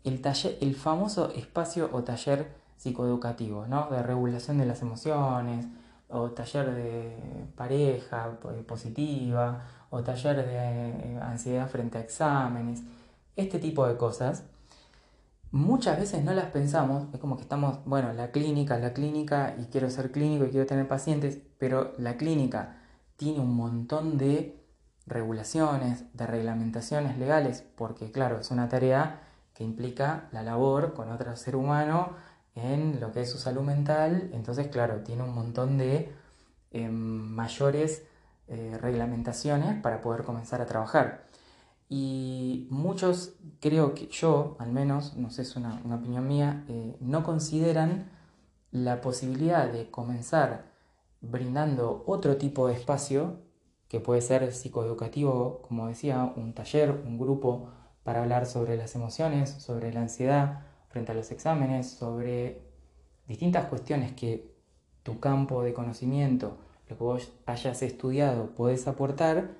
el, 0.04 0.20
taller, 0.20 0.58
el 0.60 0.74
famoso 0.74 1.30
espacio 1.30 1.88
o 1.92 2.02
taller 2.02 2.54
psicoeducativo, 2.76 3.66
¿no? 3.66 3.88
De 3.90 4.02
regulación 4.02 4.58
de 4.58 4.66
las 4.66 4.82
emociones, 4.82 5.66
o 6.14 6.30
taller 6.30 6.74
de 6.74 7.16
pareja 7.56 8.38
positiva, 8.66 9.64
o 9.90 10.02
taller 10.02 10.36
de 10.36 10.54
eh, 10.56 11.18
ansiedad 11.20 11.68
frente 11.68 11.98
a 11.98 12.00
exámenes, 12.00 12.82
este 13.36 13.58
tipo 13.58 13.86
de 13.86 13.96
cosas. 13.96 14.44
Muchas 15.50 15.98
veces 15.98 16.24
no 16.24 16.32
las 16.34 16.46
pensamos, 16.46 17.06
es 17.14 17.20
como 17.20 17.36
que 17.36 17.42
estamos, 17.42 17.78
bueno, 17.84 18.12
la 18.12 18.30
clínica, 18.32 18.78
la 18.78 18.92
clínica, 18.92 19.54
y 19.58 19.66
quiero 19.66 19.88
ser 19.90 20.10
clínico 20.10 20.44
y 20.46 20.50
quiero 20.50 20.66
tener 20.66 20.88
pacientes, 20.88 21.38
pero 21.58 21.92
la 21.98 22.16
clínica 22.16 22.78
tiene 23.16 23.40
un 23.40 23.54
montón 23.54 24.18
de 24.18 24.60
regulaciones, 25.06 26.04
de 26.12 26.26
reglamentaciones 26.26 27.18
legales, 27.18 27.64
porque 27.76 28.10
claro, 28.10 28.40
es 28.40 28.50
una 28.50 28.68
tarea 28.68 29.20
que 29.54 29.62
implica 29.62 30.28
la 30.32 30.42
labor 30.42 30.94
con 30.94 31.10
otro 31.12 31.36
ser 31.36 31.54
humano 31.56 32.10
en 32.54 33.00
lo 33.00 33.12
que 33.12 33.22
es 33.22 33.30
su 33.30 33.38
salud 33.38 33.62
mental. 33.62 34.30
Entonces, 34.32 34.68
claro, 34.68 35.02
tiene 35.02 35.22
un 35.22 35.34
montón 35.34 35.78
de 35.78 36.12
em, 36.70 36.92
mayores 36.92 38.04
eh, 38.48 38.78
reglamentaciones 38.80 39.80
para 39.82 40.00
poder 40.00 40.24
comenzar 40.24 40.60
a 40.60 40.66
trabajar. 40.66 41.24
Y 41.88 42.66
muchos, 42.70 43.34
creo 43.60 43.94
que 43.94 44.08
yo, 44.08 44.56
al 44.58 44.72
menos, 44.72 45.16
no 45.16 45.30
sé, 45.30 45.42
es 45.42 45.56
una, 45.56 45.80
opinión 45.94 46.26
mía, 46.26 46.64
eh, 46.68 46.96
no 47.00 47.24
consideran 47.24 48.10
la 48.70 49.00
posibilidad 49.00 49.70
de 49.70 49.90
comenzar 49.90 50.64
brindando 51.20 52.04
otro 52.06 52.36
tipo 52.36 52.68
de 52.68 52.74
espacio, 52.74 53.38
que 53.88 54.00
puede 54.00 54.22
ser 54.22 54.52
psicoeducativo, 54.52 55.62
como 55.68 55.88
decía, 55.88 56.32
un 56.36 56.54
taller, 56.54 56.90
un 56.90 57.18
grupo 57.18 57.68
para 58.02 58.22
hablar 58.22 58.46
sobre 58.46 58.76
las 58.76 58.94
emociones, 58.94 59.50
sobre 59.50 59.92
la 59.92 60.00
ansiedad 60.00 60.62
frente 60.94 61.10
a 61.10 61.14
los 61.16 61.32
exámenes, 61.32 61.90
sobre 61.90 62.60
distintas 63.26 63.66
cuestiones 63.66 64.12
que 64.12 64.48
tu 65.02 65.18
campo 65.18 65.64
de 65.64 65.74
conocimiento, 65.74 66.56
lo 66.88 66.96
que 66.96 67.02
vos 67.02 67.32
hayas 67.46 67.82
estudiado, 67.82 68.54
podés 68.54 68.86
aportar, 68.86 69.50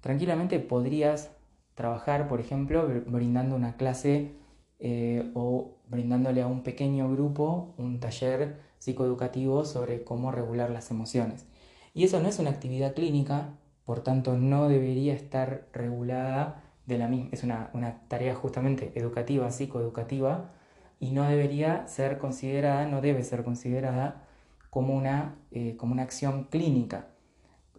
tranquilamente 0.00 0.60
podrías 0.60 1.32
trabajar, 1.74 2.28
por 2.28 2.40
ejemplo, 2.40 2.88
brindando 3.06 3.56
una 3.56 3.76
clase 3.76 4.36
eh, 4.78 5.32
o 5.34 5.72
brindándole 5.88 6.42
a 6.42 6.46
un 6.46 6.62
pequeño 6.62 7.10
grupo 7.10 7.74
un 7.76 7.98
taller 7.98 8.60
psicoeducativo 8.78 9.64
sobre 9.64 10.04
cómo 10.04 10.30
regular 10.30 10.70
las 10.70 10.92
emociones. 10.92 11.44
Y 11.92 12.04
eso 12.04 12.20
no 12.20 12.28
es 12.28 12.38
una 12.38 12.50
actividad 12.50 12.94
clínica, 12.94 13.48
por 13.84 14.00
tanto 14.04 14.36
no 14.36 14.68
debería 14.68 15.14
estar 15.14 15.66
regulada 15.72 16.62
la 16.96 17.10
es 17.32 17.44
una, 17.44 17.70
tarea 18.08 18.34
justamente 18.34 18.92
educativa, 18.94 19.50
psicoeducativa, 19.50 20.52
y 21.00 21.10
no 21.12 21.24
debería 21.28 21.86
ser 21.86 22.18
considerada, 22.18 22.86
no 22.86 23.00
debe 23.00 23.22
ser 23.22 23.44
considerada 23.44 24.26
como 24.70 24.94
una, 24.94 25.36
eh, 25.50 25.76
como 25.76 25.92
una 25.92 26.02
acción 26.02 26.44
clínica. 26.44 27.08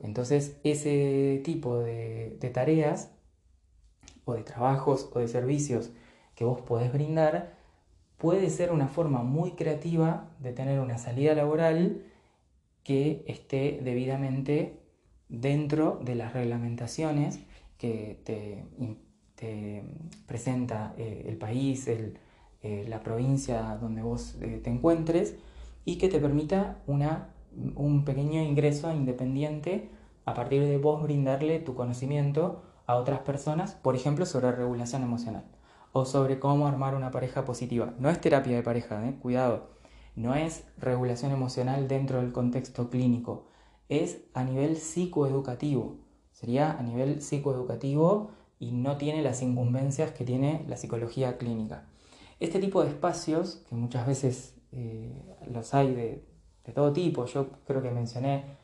Entonces, 0.02 0.60
ese 0.64 1.42
tipo 1.44 1.80
de, 1.80 2.38
tareas 2.54 3.12
o 4.26 4.34
de 4.34 4.44
trabajos 4.44 5.10
o 5.14 5.20
de 5.20 5.28
servicios 5.28 5.92
que 6.36 6.46
vos 6.46 6.62
podés 6.62 6.92
brindar 6.94 7.58
puede 8.18 8.50
ser 8.50 8.72
una 8.72 8.88
forma 8.88 9.24
muy 9.24 9.52
creativa 9.52 10.30
de 10.40 10.54
tener 10.54 10.80
una 10.80 10.98
salida 10.98 11.34
laboral 11.36 12.04
que 12.84 13.24
esté 13.28 13.80
debidamente 13.84 14.80
dentro 15.28 16.00
de 16.04 16.16
las 16.16 16.34
reglamentaciones 16.34 17.40
que 17.78 18.20
te, 18.24 18.66
presenta 20.28 20.94
eh, 20.98 21.26
el 21.28 21.38
país, 21.38 21.88
eh, 22.62 22.86
la 22.88 23.02
provincia 23.02 23.78
donde 23.80 24.02
vos 24.02 24.36
eh, 24.42 24.60
te 24.64 24.70
encuentres 24.70 25.36
y 25.86 25.98
que 25.98 26.10
te 26.10 26.20
permita 26.20 26.82
una, 26.88 27.30
un 27.76 28.06
pequeño 28.06 28.42
ingreso 28.42 28.92
independiente 28.94 29.90
a 30.26 30.34
partir 30.34 30.64
de 30.64 30.78
vos 30.78 31.02
brindarle 31.02 31.60
tu 31.60 31.74
conocimiento 31.74 32.62
a 32.86 32.96
otras 32.96 33.20
personas, 33.20 33.74
por 33.74 33.96
ejemplo, 33.96 34.26
sobre 34.26 34.52
regulación 34.52 35.04
emocional 35.04 35.44
o 35.92 36.06
sobre 36.06 36.40
cómo 36.40 36.68
armar 36.68 36.96
una 36.96 37.12
pareja 37.12 37.46
positiva. 37.46 37.94
No 38.00 38.10
es 38.10 38.22
terapia 38.22 38.56
de 38.56 38.64
pareja, 38.64 39.08
¿eh? 39.08 39.16
cuidado. 39.22 39.70
No 40.16 40.36
es 40.36 40.66
regulación 40.78 41.32
emocional 41.32 41.88
dentro 41.88 42.20
del 42.22 42.32
contexto 42.32 42.90
clínico. 42.90 43.46
Es 43.88 44.20
a 44.34 44.44
nivel 44.44 44.78
psicoeducativo. 44.78 45.98
Sería 46.32 46.78
a 46.78 46.84
nivel 46.84 47.22
psicoeducativo 47.22 48.32
y 48.60 48.72
no 48.72 48.98
tiene 48.98 49.22
las 49.22 49.42
incumbencias 49.42 50.12
que 50.12 50.26
tiene 50.26 50.66
la 50.68 50.78
psicología 50.78 51.38
clínica. 51.38 51.86
Este 52.40 52.60
tipo 52.60 52.84
de 52.84 52.90
espacios, 52.90 53.64
que 53.68 53.76
muchas 53.76 54.08
veces 54.08 54.56
eh, 54.72 55.36
los 55.52 55.74
hay 55.74 55.94
de, 55.94 56.26
de 56.66 56.74
todo 56.74 56.94
tipo, 56.94 57.26
yo 57.26 57.50
creo 57.66 57.82
que 57.82 57.92
mencioné 57.92 58.58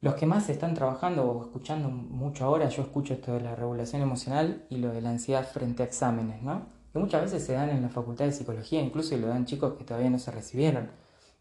los 0.00 0.14
que 0.14 0.26
más 0.26 0.48
están 0.48 0.74
trabajando 0.74 1.24
o 1.24 1.42
escuchando 1.42 1.88
mucho 1.88 2.44
ahora, 2.44 2.68
yo 2.68 2.82
escucho 2.82 3.14
esto 3.14 3.32
de 3.32 3.40
la 3.40 3.56
regulación 3.56 4.00
emocional 4.00 4.64
y 4.70 4.76
lo 4.76 4.92
de 4.92 5.00
la 5.00 5.10
ansiedad 5.10 5.44
frente 5.44 5.82
a 5.82 5.86
exámenes, 5.86 6.40
¿no? 6.42 6.66
Que 6.92 7.00
muchas 7.00 7.22
veces 7.22 7.44
se 7.44 7.54
dan 7.54 7.70
en 7.70 7.82
la 7.82 7.88
facultad 7.88 8.24
de 8.24 8.32
psicología, 8.32 8.80
incluso 8.80 9.16
y 9.16 9.18
lo 9.18 9.26
dan 9.26 9.44
chicos 9.44 9.74
que 9.74 9.84
todavía 9.84 10.10
no 10.10 10.20
se 10.20 10.30
recibieron. 10.30 10.90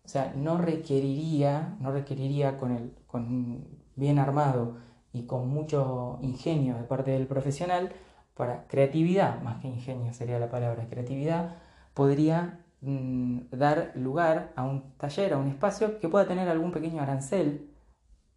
O 0.04 0.10
sea, 0.10 0.34
no 0.36 0.58
requeriría, 0.58 1.78
no 1.80 1.92
requeriría 1.92 2.58
con 2.58 2.72
el, 2.72 2.94
con 3.06 3.68
bien 3.96 4.18
armado 4.18 4.78
y 5.14 5.24
con 5.24 5.48
mucho 5.50 6.18
ingenio 6.22 6.76
de 6.78 6.84
parte 6.84 7.12
del 7.12 7.28
profesional 7.28 7.92
para 8.38 8.68
creatividad, 8.68 9.42
más 9.42 9.62
que 9.62 9.68
ingenio 9.68 10.14
sería 10.14 10.40
la 10.40 10.50
palabra, 10.50 10.88
creatividad, 10.90 11.56
podría 11.94 12.60
mm, 12.82 13.50
dar 13.52 13.92
lugar 13.96 14.54
a 14.56 14.64
un 14.64 14.94
taller, 14.98 15.34
a 15.34 15.38
un 15.38 15.48
espacio 15.48 16.00
que 16.00 16.08
pueda 16.08 16.28
tener 16.28 16.48
algún 16.48 16.72
pequeño 16.72 17.02
arancel 17.02 17.70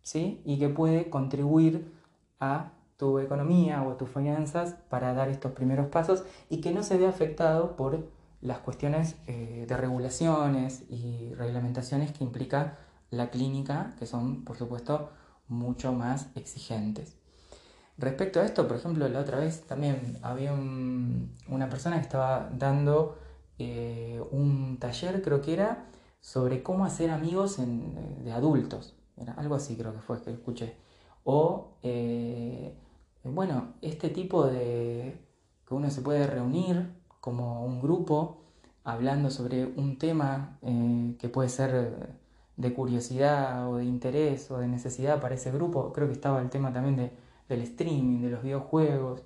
¿sí? 0.02 0.40
y 0.44 0.58
que 0.58 0.68
puede 0.70 1.10
contribuir 1.10 1.92
a 2.40 2.72
tu 2.96 3.18
economía 3.18 3.82
o 3.82 3.92
a 3.92 3.98
tus 3.98 4.10
finanzas 4.10 4.76
para 4.88 5.14
dar 5.14 5.28
estos 5.28 5.52
primeros 5.52 5.88
pasos 5.88 6.24
y 6.48 6.60
que 6.60 6.72
no 6.72 6.82
se 6.82 6.98
vea 6.98 7.10
afectado 7.10 7.76
por 7.76 8.08
las 8.40 8.58
cuestiones 8.58 9.16
eh, 9.26 9.66
de 9.68 9.76
regulaciones 9.76 10.84
y 10.88 11.34
reglamentaciones 11.34 12.12
que 12.12 12.24
implica 12.24 12.78
la 13.10 13.30
clínica, 13.30 13.94
que 13.98 14.06
son, 14.06 14.44
por 14.44 14.56
supuesto, 14.56 15.10
mucho 15.48 15.92
más 15.92 16.28
exigentes. 16.34 17.19
Respecto 18.00 18.40
a 18.40 18.44
esto, 18.44 18.66
por 18.66 18.78
ejemplo, 18.78 19.08
la 19.08 19.20
otra 19.20 19.38
vez 19.38 19.62
también 19.66 20.18
había 20.22 20.52
una 20.52 21.68
persona 21.68 21.96
que 21.96 22.02
estaba 22.02 22.50
dando 22.52 23.18
eh, 23.58 24.22
un 24.30 24.78
taller, 24.78 25.22
creo 25.22 25.42
que 25.42 25.52
era, 25.52 25.86
sobre 26.20 26.62
cómo 26.62 26.84
hacer 26.84 27.10
amigos 27.10 27.58
de 27.58 28.32
adultos 28.32 28.94
algo 29.36 29.54
así 29.54 29.76
creo 29.76 29.92
que 29.92 30.00
fue 30.00 30.20
que 30.22 30.32
escuché. 30.32 30.76
O, 31.24 31.72
eh, 31.82 32.74
bueno, 33.24 33.74
este 33.82 34.08
tipo 34.08 34.46
de 34.46 35.18
que 35.66 35.74
uno 35.74 35.90
se 35.90 36.00
puede 36.02 36.26
reunir 36.26 36.90
como 37.20 37.64
un 37.64 37.80
grupo 37.80 38.42
hablando 38.84 39.30
sobre 39.30 39.66
un 39.66 39.98
tema 39.98 40.58
eh, 40.62 41.14
que 41.18 41.28
puede 41.28 41.48
ser 41.48 42.18
de 42.56 42.74
curiosidad 42.74 43.68
o 43.70 43.76
de 43.76 43.84
interés 43.84 44.50
o 44.50 44.58
de 44.58 44.68
necesidad 44.68 45.20
para 45.20 45.34
ese 45.34 45.50
grupo. 45.52 45.92
Creo 45.92 46.08
que 46.08 46.14
estaba 46.14 46.40
el 46.40 46.50
tema 46.50 46.72
también 46.72 46.96
de, 46.96 47.12
del 47.50 47.62
streaming, 47.62 48.22
de 48.22 48.30
los 48.30 48.42
videojuegos. 48.42 49.22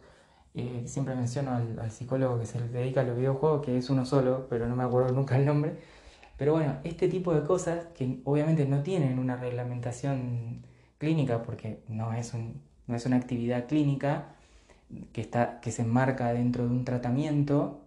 Eh, 0.55 0.85
siempre 0.87 1.15
menciono 1.15 1.53
al, 1.53 1.91
psicólogo 1.91 2.39
que 2.39 2.47
se 2.47 2.61
dedica 2.69 3.03
a 3.03 3.05
los 3.05 3.17
videojuegos, 3.17 3.65
que 3.65 3.77
es 3.77 3.91
uno 3.91 4.05
solo, 4.07 4.47
pero 4.49 4.67
no 4.67 4.77
me 4.77 4.85
acuerdo 4.85 5.13
nunca 5.13 5.37
el 5.37 5.47
nombre. 5.47 5.77
Pero 6.37 6.53
bueno, 6.53 6.79
este 6.85 7.09
tipo 7.09 7.35
de 7.35 7.45
cosas 7.45 7.87
que 7.95 8.21
obviamente 8.25 8.67
no 8.67 8.83
tienen 8.83 9.19
una 9.19 9.37
reglamentación 9.37 10.63
clínica 10.99 11.43
porque 11.43 11.81
no 11.89 12.13
es, 12.15 12.33
no 12.87 12.97
es 12.97 13.07
una 13.07 13.17
actividad 13.17 13.67
clínica 13.67 14.35
que, 15.13 15.21
está, 15.21 15.61
que 15.61 15.71
se 15.71 15.83
enmarca 15.83 16.33
dentro 16.33 16.65
de 16.65 16.71
un 16.71 16.85
tratamiento, 16.85 17.81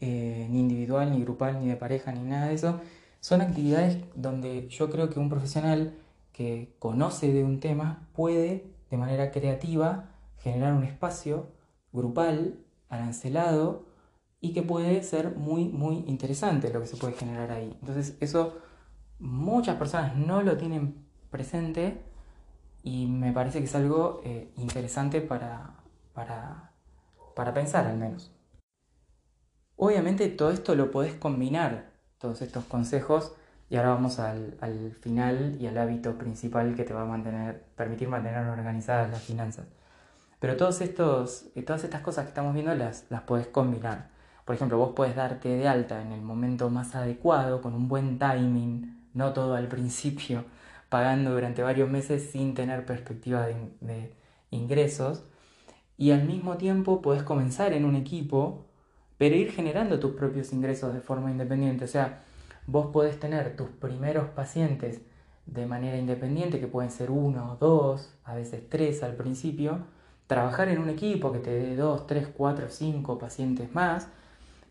eh, 0.00 0.46
ni 0.50 0.60
individual, 0.60 1.12
ni 1.12 1.22
grupal, 1.22 1.60
ni 1.60 1.68
de 1.68 1.76
pareja, 1.76 2.12
ni 2.12 2.20
nada 2.20 2.48
de 2.48 2.54
eso, 2.54 2.80
son 3.20 3.40
actividades 3.40 3.98
donde 4.14 4.68
yo 4.68 4.90
creo 4.90 5.10
que 5.10 5.18
un 5.18 5.28
profesional 5.28 5.94
que 6.32 6.74
conoce 6.78 7.32
de 7.32 7.44
un 7.44 7.60
tema 7.60 8.06
puede 8.12 8.73
de 8.90 8.96
manera 8.96 9.30
creativa 9.30 10.10
generar 10.38 10.74
un 10.74 10.84
espacio 10.84 11.48
grupal, 11.92 12.58
arancelado, 12.88 13.86
y 14.40 14.52
que 14.52 14.62
puede 14.62 15.02
ser 15.02 15.36
muy, 15.36 15.64
muy 15.64 16.04
interesante 16.06 16.70
lo 16.70 16.80
que 16.80 16.86
se 16.86 16.98
puede 16.98 17.14
generar 17.14 17.50
ahí. 17.50 17.74
Entonces 17.80 18.16
eso 18.20 18.58
muchas 19.18 19.76
personas 19.76 20.16
no 20.16 20.42
lo 20.42 20.58
tienen 20.58 21.02
presente 21.30 22.02
y 22.82 23.06
me 23.06 23.32
parece 23.32 23.60
que 23.60 23.64
es 23.64 23.74
algo 23.74 24.20
eh, 24.22 24.52
interesante 24.58 25.22
para, 25.22 25.76
para, 26.12 26.72
para 27.34 27.54
pensar 27.54 27.86
al 27.86 27.96
menos. 27.96 28.32
Obviamente 29.76 30.28
todo 30.28 30.50
esto 30.50 30.74
lo 30.74 30.90
podés 30.90 31.14
combinar, 31.14 31.92
todos 32.18 32.42
estos 32.42 32.64
consejos, 32.64 33.34
y 33.70 33.76
ahora 33.76 33.90
vamos 33.90 34.18
al, 34.18 34.56
al, 34.60 34.92
final 35.00 35.56
y 35.60 35.66
al 35.66 35.78
hábito 35.78 36.16
principal 36.18 36.74
que 36.74 36.84
te 36.84 36.92
va 36.92 37.02
a 37.02 37.06
mantener, 37.06 37.64
permitir 37.76 38.08
mantener 38.08 38.46
organizadas 38.46 39.10
las 39.10 39.22
finanzas. 39.22 39.66
Pero 40.44 40.56
todos 40.56 40.82
estos, 40.82 41.46
eh, 41.54 41.62
todas 41.62 41.84
estas 41.84 42.02
cosas 42.02 42.24
que 42.24 42.28
estamos 42.28 42.52
viendo 42.52 42.74
las, 42.74 43.06
las 43.08 43.22
podés 43.22 43.46
combinar. 43.46 44.10
Por 44.44 44.54
ejemplo, 44.54 44.76
vos 44.76 44.92
puedes 44.94 45.16
darte 45.16 45.48
de 45.48 45.66
alta 45.66 46.02
en 46.02 46.12
el 46.12 46.20
momento 46.20 46.68
más 46.68 46.94
adecuado, 46.94 47.62
con 47.62 47.74
un 47.74 47.88
buen 47.88 48.18
timing, 48.18 49.08
no 49.14 49.32
todo 49.32 49.54
al 49.54 49.68
principio, 49.68 50.44
pagando 50.90 51.32
durante 51.32 51.62
varios 51.62 51.88
meses 51.88 52.30
sin 52.30 52.54
tener 52.54 52.84
perspectiva 52.84 53.46
de, 53.46 54.14
ingresos. 54.50 55.24
Y 55.96 56.10
al 56.10 56.24
mismo 56.24 56.58
tiempo 56.58 57.00
puedes 57.00 57.22
comenzar 57.22 57.72
en 57.72 57.86
un 57.86 57.96
equipo, 57.96 58.66
pero 59.16 59.34
ir 59.36 59.50
generando 59.50 59.98
tus 59.98 60.14
propios 60.14 60.52
ingresos 60.52 60.92
de 60.92 61.00
forma 61.00 61.30
independiente. 61.30 61.86
O 61.86 61.88
sea, 61.88 62.22
vos 62.66 62.86
podés 62.86 63.18
tener 63.18 63.56
tus 63.56 63.68
primeros 63.68 64.28
pacientes 64.28 65.00
de 65.46 65.66
manera 65.66 65.98
independiente, 65.98 66.60
que 66.60 66.66
pueden 66.66 66.90
ser 66.90 67.10
uno, 67.10 67.56
dos, 67.60 68.14
a 68.24 68.34
veces 68.34 68.62
tres 68.68 69.02
al 69.02 69.14
principio, 69.14 69.80
trabajar 70.26 70.68
en 70.68 70.78
un 70.78 70.88
equipo 70.88 71.32
que 71.32 71.38
te 71.38 71.50
dé 71.50 71.76
dos, 71.76 72.06
tres, 72.06 72.28
cuatro, 72.34 72.68
cinco 72.70 73.18
pacientes 73.18 73.74
más, 73.74 74.08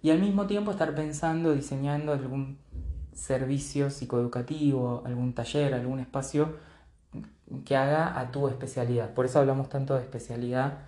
y 0.01 0.09
al 0.09 0.19
mismo 0.19 0.47
tiempo 0.47 0.71
estar 0.71 0.93
pensando, 0.95 1.53
diseñando 1.53 2.11
algún 2.11 2.57
servicio 3.13 3.89
psicoeducativo, 3.89 5.03
algún 5.05 5.33
taller, 5.33 5.73
algún 5.73 5.99
espacio 5.99 6.55
que 7.63 7.75
haga 7.77 8.19
a 8.19 8.31
tu 8.31 8.47
especialidad. 8.47 9.13
Por 9.13 9.25
eso 9.25 9.39
hablamos 9.39 9.69
tanto 9.69 9.95
de 9.95 10.01
especialidad 10.01 10.79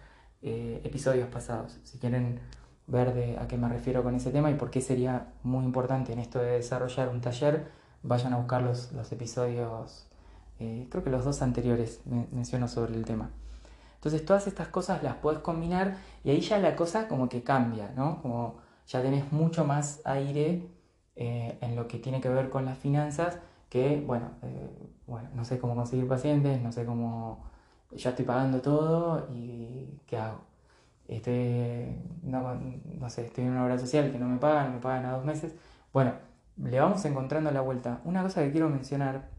eh, 0.41 0.81
episodios 0.83 1.27
pasados. 1.29 1.79
Si 1.83 1.97
quieren 1.97 2.39
ver 2.87 3.13
de 3.13 3.37
a 3.39 3.47
qué 3.47 3.57
me 3.57 3.67
refiero 3.69 4.03
con 4.03 4.15
ese 4.15 4.31
tema 4.31 4.51
y 4.51 4.55
por 4.55 4.69
qué 4.69 4.81
sería 4.81 5.27
muy 5.43 5.65
importante 5.65 6.13
en 6.13 6.19
esto 6.19 6.39
de 6.39 6.51
desarrollar 6.51 7.09
un 7.09 7.21
taller, 7.21 7.67
vayan 8.03 8.33
a 8.33 8.37
buscar 8.37 8.61
los, 8.61 8.91
episodios, 9.11 10.07
eh, 10.59 10.87
creo 10.89 11.03
que 11.03 11.09
los 11.09 11.25
dos 11.25 11.41
anteriores 11.41 12.01
menciono 12.05 12.67
sobre 12.67 12.95
el 12.95 13.05
tema. 13.05 13.31
Entonces 13.95 14.23
todas 14.23 14.45
estas 14.45 14.67
cosas 14.67 15.01
las 15.01 15.15
puedes 15.15 15.39
combinar 15.39 15.97
y 16.23 16.29
ahí 16.29 16.41
ya 16.41 16.59
la 16.59 16.75
cosa 16.75 17.07
como 17.07 17.27
que 17.27 17.41
cambia, 17.41 17.91
¿no? 17.95 18.21
Como 18.21 18.57
ya 18.87 19.01
tenés 19.01 19.31
mucho 19.31 19.65
más 19.65 20.01
aire 20.05 20.69
eh, 21.15 21.57
en 21.61 21.75
lo 21.75 21.87
que 21.87 21.97
tiene 21.97 22.21
que 22.21 22.29
ver 22.29 22.49
con 22.51 22.65
las 22.65 22.77
finanzas 22.77 23.39
que, 23.69 24.03
bueno, 24.05 24.29
eh, 24.43 24.69
bueno, 25.07 25.29
no 25.33 25.43
sé 25.43 25.59
cómo 25.59 25.75
conseguir 25.75 26.07
pacientes, 26.07 26.61
no 26.61 26.71
sé 26.71 26.85
cómo, 26.85 27.43
ya 27.91 28.11
estoy 28.11 28.25
pagando 28.25 28.61
todo 28.61 29.27
y 29.33 29.99
¿qué 30.05 30.17
hago? 30.17 30.41
Estoy, 31.07 31.95
no, 32.23 32.55
no 32.99 33.09
sé, 33.09 33.25
estoy 33.27 33.43
en 33.45 33.51
una 33.51 33.65
obra 33.65 33.77
social 33.77 34.11
que 34.11 34.19
no 34.19 34.27
me 34.27 34.37
pagan, 34.37 34.73
me 34.73 34.79
pagan 34.79 35.05
a 35.05 35.11
dos 35.13 35.25
meses. 35.25 35.53
Bueno, 35.93 36.13
le 36.57 36.79
vamos 36.79 37.03
encontrando 37.05 37.51
la 37.51 37.61
vuelta. 37.61 38.01
Una 38.05 38.23
cosa 38.23 38.43
que 38.43 38.51
quiero 38.51 38.69
mencionar, 38.69 39.29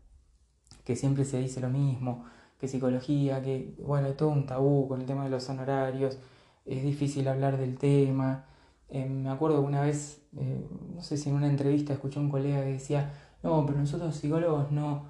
que 0.85 0.97
siempre 0.97 1.25
se 1.25 1.39
dice 1.39 1.61
lo 1.61 1.69
mismo, 1.69 2.25
que 2.59 2.69
psicología, 2.69 3.43
que, 3.43 3.75
bueno, 3.85 4.07
hay 4.07 4.15
todo 4.15 4.31
un 4.31 4.47
tabú 4.47 4.89
con 4.89 5.01
el 5.01 5.07
tema 5.07 5.25
de 5.25 5.31
los 5.31 5.49
honorarios, 5.49 6.19
es 6.65 6.83
difícil 6.83 7.29
hablar 7.29 7.59
del 7.59 7.79
tema, 7.79 8.45
eh, 8.89 9.07
me 9.07 9.31
acuerdo 9.31 9.61
que 9.61 9.67
una 9.67 9.83
vez, 9.83 10.23
eh, 10.37 10.67
no 10.95 11.03
sé 11.03 11.17
si 11.17 11.29
en 11.31 11.37
una 11.37 11.49
entrevista 11.49 11.93
escuché 11.93 12.19
a 12.19 12.23
un 12.23 12.31
colega 12.31 12.61
que 12.61 12.73
decía, 12.73 13.13
no, 13.43 13.65
pero 13.67 13.79
nosotros 13.79 14.15
psicólogos 14.17 14.71
no, 14.73 15.07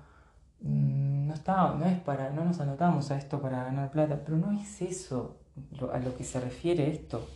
mm, 0.61 1.27
no, 1.29 1.35
está, 1.35 1.75
no 1.75 1.85
es 1.87 1.99
para, 2.01 2.31
no 2.31 2.45
nos 2.45 2.61
anotamos 2.61 3.11
a 3.11 3.19
esto 3.19 3.41
para 3.41 3.65
ganar 3.65 3.91
plata, 3.91 4.23
pero 4.25 4.39
no 4.39 4.53
es 4.53 4.83
eso 4.83 5.37
a 5.93 5.99
lo 5.99 6.17
que 6.17 6.25
se 6.25 6.41
refiere 6.41 6.91
esto. 6.91 7.27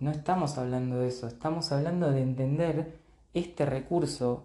No 0.00 0.10
estamos 0.10 0.58
hablando 0.58 0.98
de 0.98 1.08
eso, 1.08 1.26
estamos 1.26 1.72
hablando 1.72 2.10
de 2.10 2.22
entender 2.22 2.98
este 3.32 3.64
recurso 3.66 4.44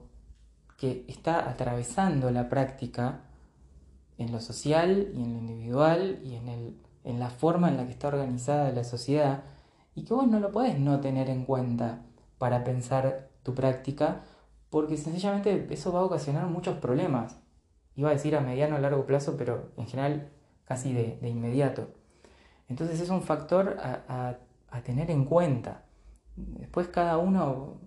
que 0.77 1.05
está 1.07 1.49
atravesando 1.49 2.31
la 2.31 2.47
práctica 2.49 3.21
en 4.17 4.31
lo 4.31 4.39
social 4.39 5.09
y 5.13 5.23
en 5.23 5.33
lo 5.33 5.39
individual 5.39 6.19
y 6.23 6.35
en, 6.35 6.47
el, 6.47 6.77
en 7.03 7.19
la 7.19 7.29
forma 7.29 7.69
en 7.69 7.77
la 7.77 7.85
que 7.85 7.91
está 7.91 8.07
organizada 8.07 8.71
la 8.71 8.83
sociedad 8.83 9.43
y 9.95 10.03
que 10.03 10.13
vos 10.13 10.27
no 10.27 10.39
lo 10.39 10.51
podés 10.51 10.79
no 10.79 10.99
tener 11.01 11.29
en 11.29 11.45
cuenta 11.45 12.03
para 12.37 12.63
pensar 12.63 13.29
tu 13.43 13.53
práctica 13.53 14.21
porque 14.69 14.97
sencillamente 14.97 15.67
eso 15.71 15.91
va 15.91 15.99
a 15.99 16.03
ocasionar 16.03 16.47
muchos 16.47 16.77
problemas. 16.77 17.39
Iba 17.95 18.09
a 18.09 18.13
decir 18.13 18.35
a 18.35 18.41
mediano 18.41 18.75
o 18.75 18.79
largo 18.79 19.05
plazo, 19.05 19.35
pero 19.37 19.71
en 19.77 19.87
general 19.87 20.29
casi 20.65 20.93
de, 20.93 21.17
inmediato. 21.27 21.89
Entonces 22.69 23.01
es 23.01 23.09
un 23.09 23.23
factor 23.23 23.77
a, 23.79 24.37
tener 24.85 25.11
en 25.11 25.25
cuenta. 25.25 25.83
Después 26.35 26.87
cada 26.87 27.17
uno 27.17 27.81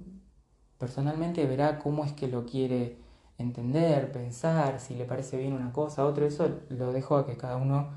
personalmente 0.78 1.46
verá 1.46 1.78
cómo 1.78 2.04
es 2.04 2.12
que 2.12 2.26
lo 2.26 2.44
quiere 2.44 2.98
entender, 3.38 4.12
pensar, 4.12 4.80
si 4.80 4.94
le 4.94 5.04
parece 5.04 5.38
bien 5.38 5.52
una 5.52 5.72
cosa, 5.72 6.04
otro, 6.04 6.26
eso 6.26 6.60
lo 6.68 6.92
dejo 6.92 7.16
a 7.16 7.26
que 7.26 7.36
cada 7.36 7.56
uno 7.56 7.90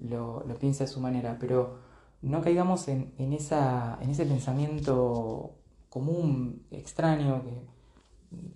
lo, 0.00 0.44
piense 0.58 0.84
a 0.84 0.86
su 0.86 1.00
manera, 1.00 1.36
pero 1.40 1.78
no 2.20 2.42
caigamos 2.42 2.88
en, 2.88 3.14
esa, 3.32 3.98
en 4.00 4.10
ese 4.10 4.26
pensamiento 4.26 5.54
común, 5.88 6.66
extraño, 6.70 7.42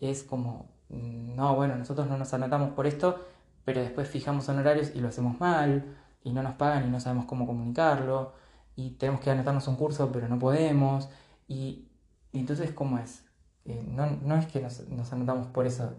que 0.00 0.10
es 0.10 0.24
como, 0.24 0.66
no, 0.88 1.54
bueno, 1.54 1.76
nosotros 1.76 2.08
no 2.08 2.18
nos 2.18 2.34
anotamos 2.34 2.70
por 2.70 2.86
esto, 2.86 3.16
pero 3.64 3.80
después 3.80 4.08
fijamos 4.08 4.48
honorarios 4.48 4.92
y 4.94 5.00
lo 5.00 5.08
hacemos 5.08 5.40
mal, 5.40 5.96
y 6.26 6.32
no 6.32 6.42
nos 6.42 6.54
pagan 6.54 6.84
y 6.84 6.90
no 6.90 6.98
sabemos 6.98 7.26
cómo 7.26 7.46
comunicarlo, 7.46 8.32
y 8.74 8.90
tenemos 8.90 9.20
que 9.20 9.30
anotarnos 9.30 9.68
un 9.68 9.76
curso, 9.76 10.10
pero 10.10 10.26
no 10.28 10.40
podemos, 10.40 11.08
y, 11.46 11.88
entonces, 12.32 12.72
¿cómo 12.72 12.98
es? 12.98 13.22
Eh, 13.64 13.80
no, 13.88 14.36
es 14.36 14.46
que 14.46 14.60
nos, 14.60 14.88
nos 14.88 15.12
anotamos 15.12 15.46
por 15.46 15.66
eso 15.66 15.94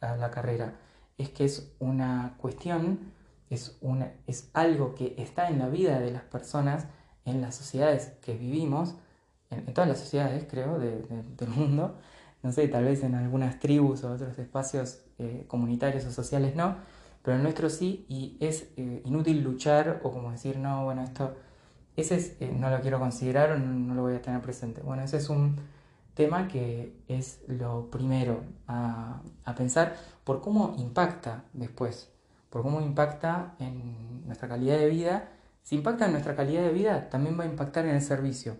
a 0.00 0.16
la 0.16 0.30
carrera, 0.30 0.76
es 1.18 1.30
que 1.30 1.44
es 1.44 1.74
una 1.80 2.36
cuestión, 2.38 3.12
es, 3.50 3.76
una, 3.80 4.12
es 4.28 4.50
algo 4.54 4.94
que 4.94 5.16
está 5.18 5.48
en 5.48 5.58
la 5.58 5.68
vida 5.68 5.98
de 5.98 6.12
las 6.12 6.22
personas, 6.22 6.86
en 7.24 7.40
las 7.40 7.56
sociedades 7.56 8.12
que 8.22 8.34
vivimos, 8.34 8.94
en, 9.50 9.74
todas 9.74 9.88
las 9.88 9.98
sociedades 9.98 10.46
creo 10.48 10.78
del 10.78 11.48
mundo, 11.56 11.98
no 12.44 12.52
sé, 12.52 12.68
tal 12.68 12.84
vez 12.84 13.02
en 13.02 13.16
algunas 13.16 13.58
tribus 13.58 14.04
o 14.04 14.12
otros 14.12 14.38
espacios 14.38 15.00
eh, 15.18 15.44
comunitarios 15.48 16.04
o 16.04 16.12
sociales 16.12 16.54
no, 16.54 16.76
pero 17.22 17.36
en 17.36 17.44
nuestro 17.44 17.70
sí, 17.70 18.04
y 18.08 18.36
es 18.40 18.68
eh, 18.76 19.02
inútil 19.04 19.42
luchar 19.42 20.00
o 20.02 20.10
como 20.10 20.32
decir, 20.32 20.58
no, 20.58 20.84
bueno, 20.84 21.02
esto, 21.02 21.36
ese 21.96 22.16
es, 22.16 22.36
eh, 22.40 22.52
no 22.52 22.68
lo 22.68 22.80
quiero 22.80 22.98
considerar 22.98 23.52
o 23.52 23.58
no, 23.58 23.94
lo 23.94 24.02
voy 24.02 24.14
a 24.14 24.22
tener 24.22 24.40
presente. 24.42 24.82
Bueno, 24.82 25.04
ese 25.04 25.18
es 25.18 25.28
un 25.30 25.56
tema 26.14 26.48
que 26.48 27.00
es 27.06 27.40
lo 27.46 27.90
primero 27.90 28.42
a, 28.66 29.22
pensar 29.56 29.96
por 30.24 30.40
cómo 30.40 30.74
impacta 30.78 31.44
después, 31.52 32.12
por 32.50 32.62
cómo 32.62 32.80
impacta 32.80 33.54
en 33.60 34.26
nuestra 34.26 34.48
calidad 34.48 34.78
de 34.78 34.88
vida. 34.88 35.28
Si 35.62 35.76
impacta 35.76 36.06
en 36.06 36.12
nuestra 36.12 36.34
calidad 36.34 36.62
de 36.62 36.72
vida, 36.72 37.08
también 37.08 37.38
va 37.38 37.44
a 37.44 37.46
impactar 37.46 37.86
en 37.86 37.94
el 37.94 38.02
servicio 38.02 38.56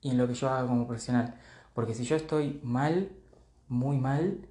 y 0.00 0.10
en 0.10 0.16
lo 0.16 0.26
que 0.26 0.34
yo 0.34 0.48
haga 0.48 0.66
como 0.66 0.86
profesional. 0.86 1.34
Porque 1.74 1.94
si 1.94 2.04
yo 2.04 2.16
estoy 2.16 2.60
mal, 2.62 3.12
muy 3.68 3.98
mal, 3.98 4.48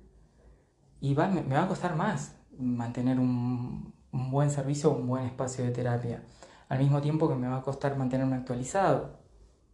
y 0.99 1.15
va, 1.15 1.27
me, 1.27 1.41
va 1.41 1.63
a 1.63 1.67
costar 1.67 1.95
más 1.95 2.35
mantener 2.57 3.19
un, 3.19 3.93
un 4.11 4.31
buen 4.31 4.51
servicio, 4.51 4.91
un 4.91 5.07
buen 5.07 5.25
espacio 5.25 5.63
de 5.63 5.71
terapia. 5.71 6.23
Al 6.69 6.79
mismo 6.79 7.01
tiempo 7.01 7.27
que 7.27 7.35
me 7.35 7.47
va 7.47 7.57
a 7.57 7.61
costar 7.63 7.97
mantenerme 7.97 8.35
actualizado. 8.35 9.19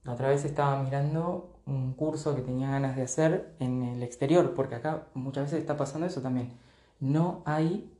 La 0.03 0.13
otra 0.13 0.29
vez 0.29 0.45
estaba 0.45 0.81
mirando 0.81 1.57
un 1.65 1.93
curso 1.93 2.35
que 2.35 2.41
tenía 2.41 2.71
ganas 2.71 2.95
de 2.95 3.03
hacer 3.03 3.55
en 3.59 3.83
el 3.83 4.03
exterior, 4.03 4.53
porque 4.55 4.75
acá 4.75 5.07
muchas 5.13 5.45
veces 5.45 5.59
está 5.59 5.77
pasando 5.77 6.07
eso 6.07 6.21
también. 6.21 6.53
No 6.99 7.43
hay 7.45 7.93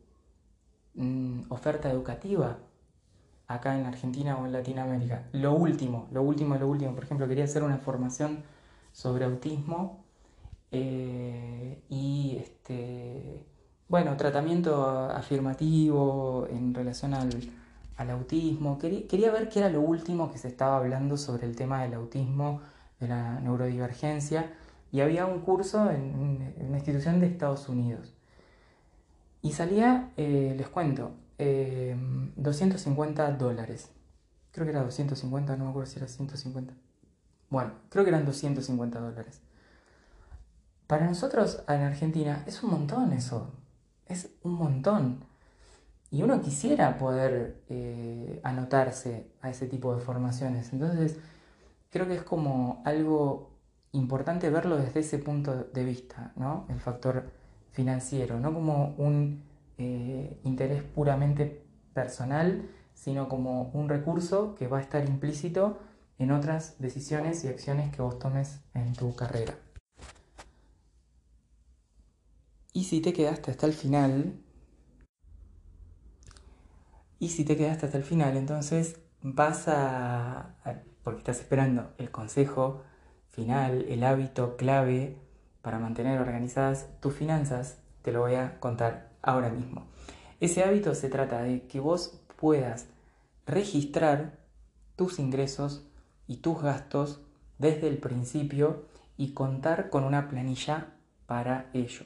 mm, 0.96 1.52
oferta 1.52 1.92
educativa 1.92 2.60
acá 3.48 3.78
en 3.78 3.86
Argentina 3.86 4.38
o 4.38 4.46
en 4.46 4.54
Latinoamérica. 4.54 5.28
Lo 5.34 5.54
último, 5.54 6.08
lo 6.12 6.24
último, 6.24 6.56
lo 6.56 6.68
último. 6.68 6.94
Por 6.94 7.04
ejemplo, 7.04 7.28
quería 7.28 7.44
hacer 7.44 7.64
una 7.64 7.78
formación 7.78 8.44
sobre 8.92 9.26
autismo 9.26 10.06
eh, 10.72 11.84
y 11.90 12.38
este, 12.40 13.46
bueno, 13.90 14.18
tratamiento 14.18 15.10
afirmativo 15.10 16.48
en 16.50 16.74
relación 16.74 17.14
al, 17.14 17.30
autismo. 18.12 18.78
quería 18.78 19.32
ver 19.32 19.50
qué 19.50 19.60
era 19.60 19.70
lo 19.70 19.82
último 19.82 20.32
que 20.32 20.38
se 20.38 20.50
estaba 20.50 20.78
hablando 20.78 21.18
sobre 21.18 21.48
el 21.48 21.56
tema 21.56 21.82
del 21.82 21.94
autismo 21.96 22.62
de 23.00 23.08
la 23.08 23.40
neurodivergencia 23.40 24.52
y 24.92 25.02
había 25.02 25.26
un 25.26 25.40
curso 25.42 25.90
en, 25.90 26.54
una 26.60 26.78
institución 26.78 27.20
de 27.20 27.28
Estados 27.28 27.70
Unidos. 27.70 28.14
Y 29.42 29.54
salía, 29.54 30.12
eh, 30.18 30.54
les 30.58 30.68
cuento, 30.68 31.12
250 31.38 33.30
eh, 33.30 33.38
dólares. 33.38 33.90
Creo 34.52 34.66
que 34.66 34.72
era 34.72 34.84
250, 34.84 35.56
no 35.56 35.66
me 35.66 35.70
acuerdo 35.70 35.90
si 35.90 36.00
era 36.00 36.08
150. 36.08 36.74
Bueno, 37.50 37.72
creo 37.90 38.04
que 38.04 38.10
eran 38.10 38.26
250 38.26 39.00
dólares. 39.00 39.42
Para 40.88 41.06
nosotros 41.06 41.64
en 41.68 41.82
Argentina 41.82 42.44
es 42.48 42.64
un 42.64 42.72
montón 42.72 43.14
eso. 43.14 43.52
Es 44.08 44.30
un 44.44 44.54
montón. 44.54 45.24
Y 46.10 46.24
uno 46.24 46.42
quisiera 46.42 46.98
poder 46.98 47.62
eh, 47.70 48.40
anotarse 48.44 49.28
a 49.42 49.50
ese 49.50 49.68
tipo 49.68 49.94
de 49.96 50.02
formaciones. 50.02 50.72
Entonces, 50.72 51.18
creo 51.90 52.08
que 52.08 52.16
es 52.16 52.24
como 52.24 52.82
algo 52.86 53.52
importante 53.92 54.50
verlo 54.50 54.78
desde 54.78 55.02
ese 55.02 55.20
punto 55.20 55.66
de 55.74 55.84
vista, 55.84 56.32
¿no? 56.36 56.66
El 56.70 56.80
factor 56.80 57.32
financiero, 57.72 58.40
no 58.40 58.54
como 58.54 58.96
un 58.98 59.44
eh, 59.78 60.40
interés 60.44 60.82
puramente 60.84 61.64
personal, 61.94 62.70
sino 62.94 63.30
como 63.30 63.70
un 63.74 63.90
recurso 63.90 64.56
que 64.56 64.68
va 64.68 64.80
a 64.80 64.82
estar 64.82 65.08
implícito 65.08 65.78
en 66.18 66.32
otras 66.32 66.80
decisiones 66.80 67.44
y 67.44 67.48
acciones 67.48 67.92
que 67.92 68.02
vos 68.02 68.18
tomes 68.18 68.62
en 68.74 68.94
tu 68.94 69.16
carrera. 69.16 69.54
Y 72.78 72.84
si 72.84 73.02
te 73.02 73.12
quedaste 73.12 73.50
hasta 73.50 73.66
el 73.66 73.74
final, 73.74 74.36
y 77.18 77.30
si 77.30 77.44
te 77.44 77.58
quedaste 77.58 77.88
hasta 77.88 77.98
el 77.98 78.04
final, 78.04 78.38
entonces 78.38 79.00
vas 79.24 79.68
a 79.68 80.54
porque 81.02 81.18
estás 81.18 81.40
esperando 81.40 81.92
el 81.98 82.12
consejo 82.12 82.84
final, 83.30 83.84
el 83.90 84.04
hábito 84.04 84.58
clave 84.58 85.18
para 85.64 85.80
mantener 85.80 86.22
organizadas 86.22 86.86
tus 87.00 87.16
finanzas, 87.16 87.80
te 88.04 88.12
lo 88.12 88.20
voy 88.20 88.36
a 88.36 88.60
contar 88.60 89.10
ahora 89.24 89.50
mismo. 89.50 89.88
Ese 90.40 90.64
hábito 90.64 90.94
se 90.94 91.10
trata 91.10 91.42
de 91.42 91.66
que 91.66 91.80
vos 91.80 92.22
puedas 92.36 92.86
registrar 93.48 94.38
tus 94.96 95.18
ingresos 95.18 95.88
y 96.28 96.38
tus 96.38 96.62
gastos 96.62 97.22
desde 97.58 97.88
el 97.88 97.98
principio 97.98 98.86
y 99.18 99.34
contar 99.34 99.90
con 99.90 100.04
una 100.04 100.30
planilla 100.30 100.94
para 101.26 101.72
ello. 101.74 102.06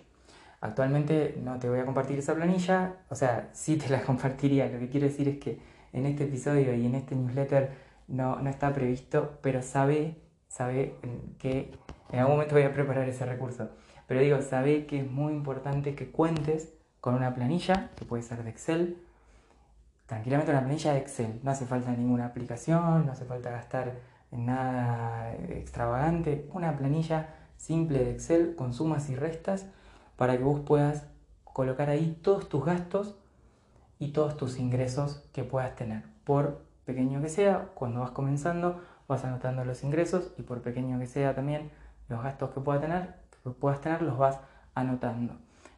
Actualmente 0.61 1.39
no 1.43 1.57
te 1.57 1.67
voy 1.67 1.79
a 1.79 1.85
compartir 1.85 2.19
esa 2.19 2.35
planilla, 2.35 2.93
o 3.09 3.15
sea, 3.15 3.49
sí 3.51 3.77
te 3.77 3.89
la 3.89 4.01
compartiría. 4.05 4.69
Lo 4.69 4.79
que 4.79 4.89
quiero 4.89 5.07
decir 5.07 5.27
es 5.27 5.39
que 5.39 5.59
en 5.91 6.05
este 6.05 6.25
episodio 6.25 6.73
y 6.75 6.85
en 6.85 6.95
este 6.95 7.15
newsletter 7.15 7.71
no, 8.07 8.37
no 8.37 8.49
está 8.49 8.71
previsto, 8.71 9.39
pero 9.41 9.63
sabe, 9.63 10.17
sabe 10.47 10.95
que 11.39 11.71
en 12.11 12.19
algún 12.19 12.35
momento 12.35 12.55
voy 12.55 12.63
a 12.63 12.73
preparar 12.73 13.09
ese 13.09 13.25
recurso. 13.25 13.69
Pero 14.07 14.19
digo, 14.19 14.41
sabe 14.41 14.85
que 14.85 14.99
es 14.99 15.09
muy 15.09 15.33
importante 15.33 15.95
que 15.95 16.11
cuentes 16.11 16.73
con 16.99 17.15
una 17.15 17.33
planilla, 17.33 17.89
que 17.95 18.05
puede 18.05 18.21
ser 18.21 18.43
de 18.43 18.51
Excel, 18.51 18.97
tranquilamente 20.05 20.51
una 20.51 20.61
planilla 20.61 20.93
de 20.93 20.99
Excel. 20.99 21.39
No 21.41 21.51
hace 21.51 21.65
falta 21.65 21.91
ninguna 21.91 22.27
aplicación, 22.27 23.05
no 23.07 23.11
hace 23.11 23.25
falta 23.25 23.49
gastar 23.49 23.93
nada 24.29 25.33
extravagante. 25.33 26.47
Una 26.53 26.77
planilla 26.77 27.29
simple 27.57 27.99
de 27.99 28.11
Excel 28.11 28.55
con 28.55 28.73
sumas 28.73 29.09
y 29.09 29.15
restas 29.15 29.65
para 30.21 30.37
que 30.37 30.43
vos 30.43 30.59
puedas 30.59 31.07
colocar 31.43 31.89
ahí 31.89 32.15
todos 32.21 32.47
tus 32.47 32.63
gastos 32.63 33.15
y 33.97 34.09
todos 34.09 34.37
tus 34.37 34.59
ingresos 34.59 35.27
que 35.33 35.43
puedas 35.43 35.75
tener 35.75 36.03
por 36.25 36.61
pequeño 36.85 37.23
que 37.23 37.27
sea, 37.27 37.69
cuando 37.73 38.01
vas 38.01 38.11
comenzando 38.11 38.79
vas 39.07 39.25
anotando 39.25 39.65
los 39.65 39.83
ingresos 39.83 40.31
y 40.37 40.43
por 40.43 40.61
pequeño 40.61 40.99
que 40.99 41.07
sea 41.07 41.33
también 41.33 41.71
los 42.07 42.21
gastos 42.21 42.51
que, 42.51 42.59
pueda 42.59 42.79
tener, 42.79 43.15
que 43.43 43.49
puedas 43.49 43.81
tener 43.81 44.03
los 44.03 44.15
vas 44.19 44.37
anotando. 44.75 45.33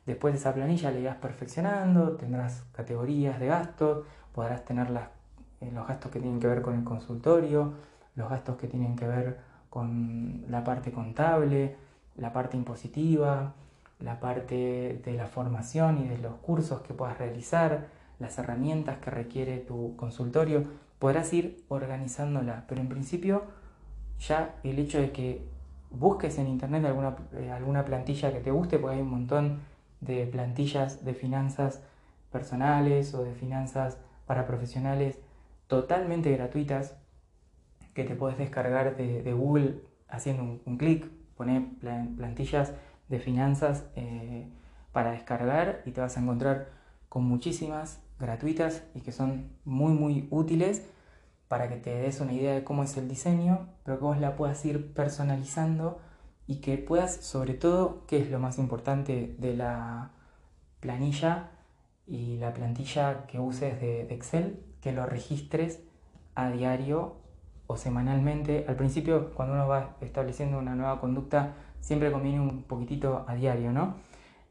Después 0.06 0.34
de 0.34 0.42
esa 0.42 0.54
planilla 0.54 0.92
la 0.92 1.00
irás 1.00 1.16
perfeccionando, 1.16 2.18
tendrás 2.18 2.66
categorías 2.74 3.40
de 3.40 3.48
gastos, 3.48 4.06
podrás 4.34 4.66
tener 4.66 4.90
eh, 5.62 5.72
los 5.72 5.88
gastos 5.88 6.12
que 6.12 6.20
tienen 6.20 6.42
que 6.42 6.48
ver 6.48 6.62
con 6.62 6.76
el 6.76 6.84
consultorio, 6.84 7.76
los 8.16 8.30
gastos 8.30 8.58
que 8.58 8.68
tienen 8.68 8.98
que 8.98 9.08
ver 9.08 9.40
con 9.70 10.44
la 10.50 10.66
parte 10.66 10.92
contable, 10.92 11.78
la 12.18 12.34
parte 12.34 12.58
impositiva, 12.58 13.54
la 14.04 14.20
parte 14.20 15.02
de 15.04 15.14
la 15.14 15.28
formación 15.28 15.98
y 15.98 16.08
de 16.08 16.18
los 16.18 16.36
cursos 16.36 16.82
que 16.82 16.94
puedas 16.94 17.18
realizar, 17.18 17.88
las 18.20 18.38
herramientas 18.38 18.98
que 19.00 19.10
requiere 19.10 19.58
tu 19.58 19.96
consultorio, 19.96 20.66
podrás 21.00 21.34
ir 21.34 21.64
organizándola, 21.70 22.66
pero 22.68 22.82
en 22.82 22.90
principio 22.90 23.44
ya 24.20 24.56
el 24.64 24.78
hecho 24.78 25.00
de 25.00 25.12
que 25.12 25.42
busques 25.90 26.38
en 26.38 26.48
internet 26.48 26.86
alguna, 26.86 27.16
eh, 27.34 27.50
alguna 27.52 27.86
plantilla 27.86 28.32
que 28.34 28.40
te 28.40 28.52
guste, 28.52 28.78
porque 28.78 28.98
hay 28.98 29.02
un 29.02 29.10
montón 29.10 29.62
de 30.02 30.28
plantillas 30.28 31.06
de 31.06 31.14
finanzas 31.14 31.82
personales 32.32 33.14
o 33.14 33.24
de 33.24 33.34
finanzas 33.34 33.98
para 34.26 34.46
profesionales 34.46 35.20
totalmente 35.68 36.32
gratuitas 36.32 36.98
que 37.94 38.04
te 38.04 38.16
puedes 38.16 38.38
descargar 38.38 38.98
de, 38.98 39.34
Google 39.34 39.82
haciendo 40.10 40.60
un, 40.66 40.78
clic, 40.78 41.08
poner 41.36 41.64
plantillas 41.80 42.74
de 43.14 43.20
finanzas 43.20 43.86
eh, 43.96 44.50
para 44.92 45.12
descargar 45.12 45.84
y 45.86 45.92
te 45.92 46.02
vas 46.02 46.18
a 46.18 46.20
encontrar 46.20 46.70
con 47.10 47.24
muchísimas 47.24 48.02
gratuitas 48.20 48.84
y 48.96 49.02
que 49.02 49.12
son 49.12 49.52
muy 49.66 49.94
muy 49.94 50.28
útiles 50.32 50.84
para 51.48 51.70
que 51.70 51.76
te 51.76 51.94
des 51.94 52.20
una 52.22 52.34
idea 52.34 52.56
de 52.56 52.64
cómo 52.64 52.82
es 52.84 52.98
el 52.98 53.08
diseño, 53.08 53.68
pero 53.84 54.00
que 54.00 54.04
vos 54.04 54.20
la 54.20 54.36
puedas 54.36 54.66
ir 54.66 54.94
personalizando 54.94 56.00
y 56.48 56.56
que 56.56 56.80
puedas, 56.80 57.16
sobre 57.18 57.54
todo, 57.54 58.08
que 58.08 58.18
es 58.18 58.32
lo 58.32 58.40
más 58.40 58.58
importante 58.58 59.36
de 59.38 59.56
la 59.56 60.10
planilla 60.80 61.52
y 62.08 62.38
la 62.38 62.54
plantilla 62.54 63.28
que 63.28 63.40
uses 63.40 63.80
de, 63.80 64.06
de 64.06 64.16
Excel, 64.16 64.60
que 64.82 64.92
lo 64.92 65.06
registres 65.06 65.82
a 66.34 66.50
diario 66.50 67.18
o 67.68 67.78
semanalmente. 67.78 68.66
Al 68.68 68.76
principio, 68.76 69.36
cuando 69.36 69.54
uno 69.54 69.68
va 69.68 69.96
estableciendo 70.02 70.58
una 70.58 70.74
nueva 70.74 71.00
conducta, 71.00 71.54
siempre 71.84 72.12
conviene 72.14 72.40
un 72.40 72.64
poquitito 72.64 73.26
a 73.28 73.36
diario, 73.36 73.74
¿no? 73.74 73.96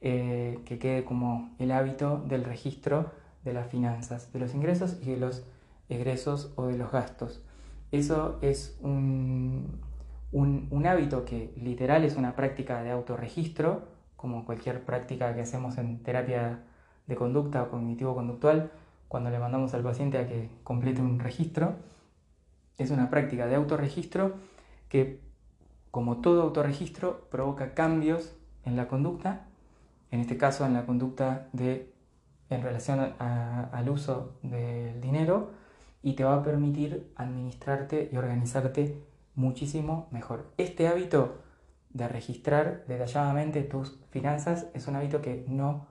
Eh, 0.03 0.61
que 0.67 0.79
quede 0.79 1.03
como 1.05 1.55
el 1.59 1.73
hábito 1.73 2.23
del 2.29 2.45
registro 2.45 3.11
de 3.43 3.55
las 3.55 3.69
finanzas, 3.69 4.31
de 4.33 4.39
los 4.39 4.55
ingresos 4.55 4.99
y 5.01 5.13
de 5.13 5.17
los 5.17 5.45
egresos 5.89 6.53
o 6.57 6.67
de 6.67 6.77
los 6.77 6.93
gastos. 6.93 7.43
Eso 7.91 8.39
es 8.43 8.79
un, 8.83 9.81
un, 10.31 10.87
hábito 10.87 11.25
que 11.25 11.55
literal 11.57 12.05
es 12.05 12.17
una 12.17 12.37
práctica 12.37 12.83
de 12.83 12.91
autorregistro, 12.91 13.89
como 14.17 14.45
cualquier 14.45 14.85
práctica 14.85 15.35
que 15.35 15.41
hacemos 15.41 15.79
en 15.79 16.03
terapia 16.03 16.65
de 17.07 17.17
conducta 17.17 17.63
o 17.63 17.71
cognitivo-conductual, 17.71 18.71
cuando 19.09 19.31
le 19.31 19.39
mandamos 19.39 19.73
al 19.73 19.83
paciente 19.83 20.19
a 20.19 20.29
que 20.29 20.51
complete 20.65 21.01
un 21.01 21.19
registro. 21.19 21.77
Es 22.77 22.91
una 22.91 23.09
práctica 23.09 23.47
de 23.47 23.55
autorregistro 23.55 24.35
que, 24.91 25.32
como 25.93 26.23
todo 26.23 26.43
autorregistro, 26.43 27.29
provoca 27.31 27.75
cambios 27.75 28.35
en 28.65 28.77
la 28.77 28.89
conducta, 28.89 29.47
en 30.11 30.21
este 30.21 30.39
caso 30.39 30.65
en 30.65 30.73
la 30.73 30.87
conducta 30.87 31.49
de, 31.53 31.93
en 32.49 32.63
relación 32.63 33.15
al 33.19 33.89
uso 33.91 34.39
del 34.43 35.03
dinero, 35.03 35.51
y 36.03 36.15
te 36.15 36.25
va 36.25 36.37
a 36.37 36.43
permitir 36.43 37.13
administrarte 37.15 38.09
y 38.11 38.17
organizarte 38.17 39.05
muchísimo 39.35 40.09
mejor. 40.11 40.51
Este 40.57 40.89
hábito 40.89 41.43
de 41.91 42.09
registrar 42.09 42.85
detalladamente 42.89 43.63
tus 43.63 43.99
finanzas 44.11 44.69
es 44.73 44.89
un 44.89 44.97
hábito 44.97 45.21
que 45.21 45.45
no 45.47 45.87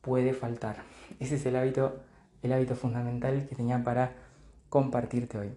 puede 0.00 0.32
faltar. 0.32 0.76
Ese 1.18 1.34
es 1.34 1.46
el 1.46 1.56
hábito, 1.56 2.02
el 2.42 2.52
hábito 2.52 2.76
fundamental 2.76 3.48
que 3.48 3.56
tenía 3.56 3.82
para 3.82 4.12
compartirte 4.68 5.38
hoy. 5.38 5.54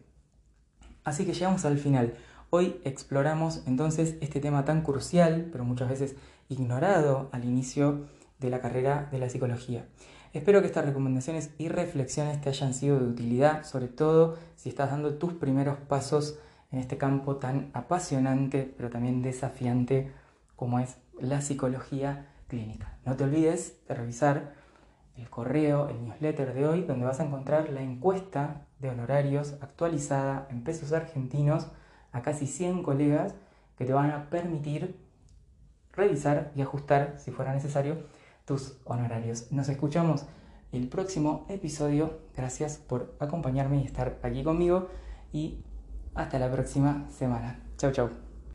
Así 1.03 1.27
que 1.27 1.33
llegamos 1.33 1.63
al 1.63 1.77
final. 1.77 2.15
Hoy 2.49 2.79
exploramos 2.85 3.61
entonces 3.67 4.15
este 4.21 4.39
tema 4.39 4.63
tan 4.63 4.81
crucial, 4.81 5.49
pero 5.51 5.65
muchas 5.65 5.89
veces 5.89 6.15
ignorado 6.47 7.27
al 7.33 7.43
inicio 7.43 8.07
de 8.39 8.49
la 8.49 8.61
carrera 8.61 9.09
de 9.11 9.19
la 9.19 9.29
psicología. 9.29 9.85
Espero 10.31 10.61
que 10.61 10.67
estas 10.67 10.85
recomendaciones 10.85 11.49
y 11.57 11.67
reflexiones 11.67 12.39
te 12.39 12.47
hayan 12.47 12.73
sido 12.73 12.99
de 12.99 13.07
utilidad, 13.07 13.65
sobre 13.65 13.89
todo 13.89 14.37
si 14.55 14.69
estás 14.69 14.91
dando 14.91 15.15
tus 15.15 15.33
primeros 15.33 15.77
pasos 15.77 16.39
en 16.71 16.79
este 16.79 16.97
campo 16.97 17.35
tan 17.35 17.69
apasionante, 17.73 18.73
pero 18.77 18.89
también 18.89 19.21
desafiante 19.21 20.13
como 20.55 20.79
es 20.79 20.95
la 21.19 21.41
psicología 21.41 22.29
clínica. 22.47 22.97
No 23.05 23.17
te 23.17 23.25
olvides 23.25 23.77
de 23.89 23.93
revisar 23.93 24.53
el 25.17 25.29
correo, 25.29 25.89
el 25.89 26.01
newsletter 26.01 26.53
de 26.53 26.65
hoy, 26.65 26.83
donde 26.83 27.05
vas 27.05 27.19
a 27.19 27.25
encontrar 27.25 27.69
la 27.71 27.81
encuesta 27.81 28.61
de 28.79 28.89
honorarios 28.89 29.55
actualizada 29.59 30.47
en 30.49 30.63
pesos 30.63 30.93
argentinos 30.93 31.67
a 32.11 32.21
casi 32.21 32.47
100 32.47 32.83
colegas 32.83 33.35
que 33.77 33.85
te 33.85 33.93
van 33.93 34.11
a 34.11 34.29
permitir 34.29 34.95
revisar 35.93 36.51
y 36.55 36.61
ajustar, 36.61 37.15
si 37.17 37.31
fuera 37.31 37.53
necesario, 37.53 37.97
tus 38.45 38.77
honorarios. 38.85 39.51
Nos 39.51 39.69
escuchamos 39.69 40.25
el 40.71 40.87
próximo 40.87 41.45
episodio. 41.49 42.19
Gracias 42.35 42.77
por 42.77 43.15
acompañarme 43.19 43.81
y 43.81 43.85
estar 43.85 44.19
aquí 44.23 44.43
conmigo 44.43 44.87
y 45.33 45.63
hasta 46.15 46.39
la 46.39 46.51
próxima 46.51 47.07
semana. 47.09 47.59
Chau, 47.77 47.91
chau. 47.91 48.26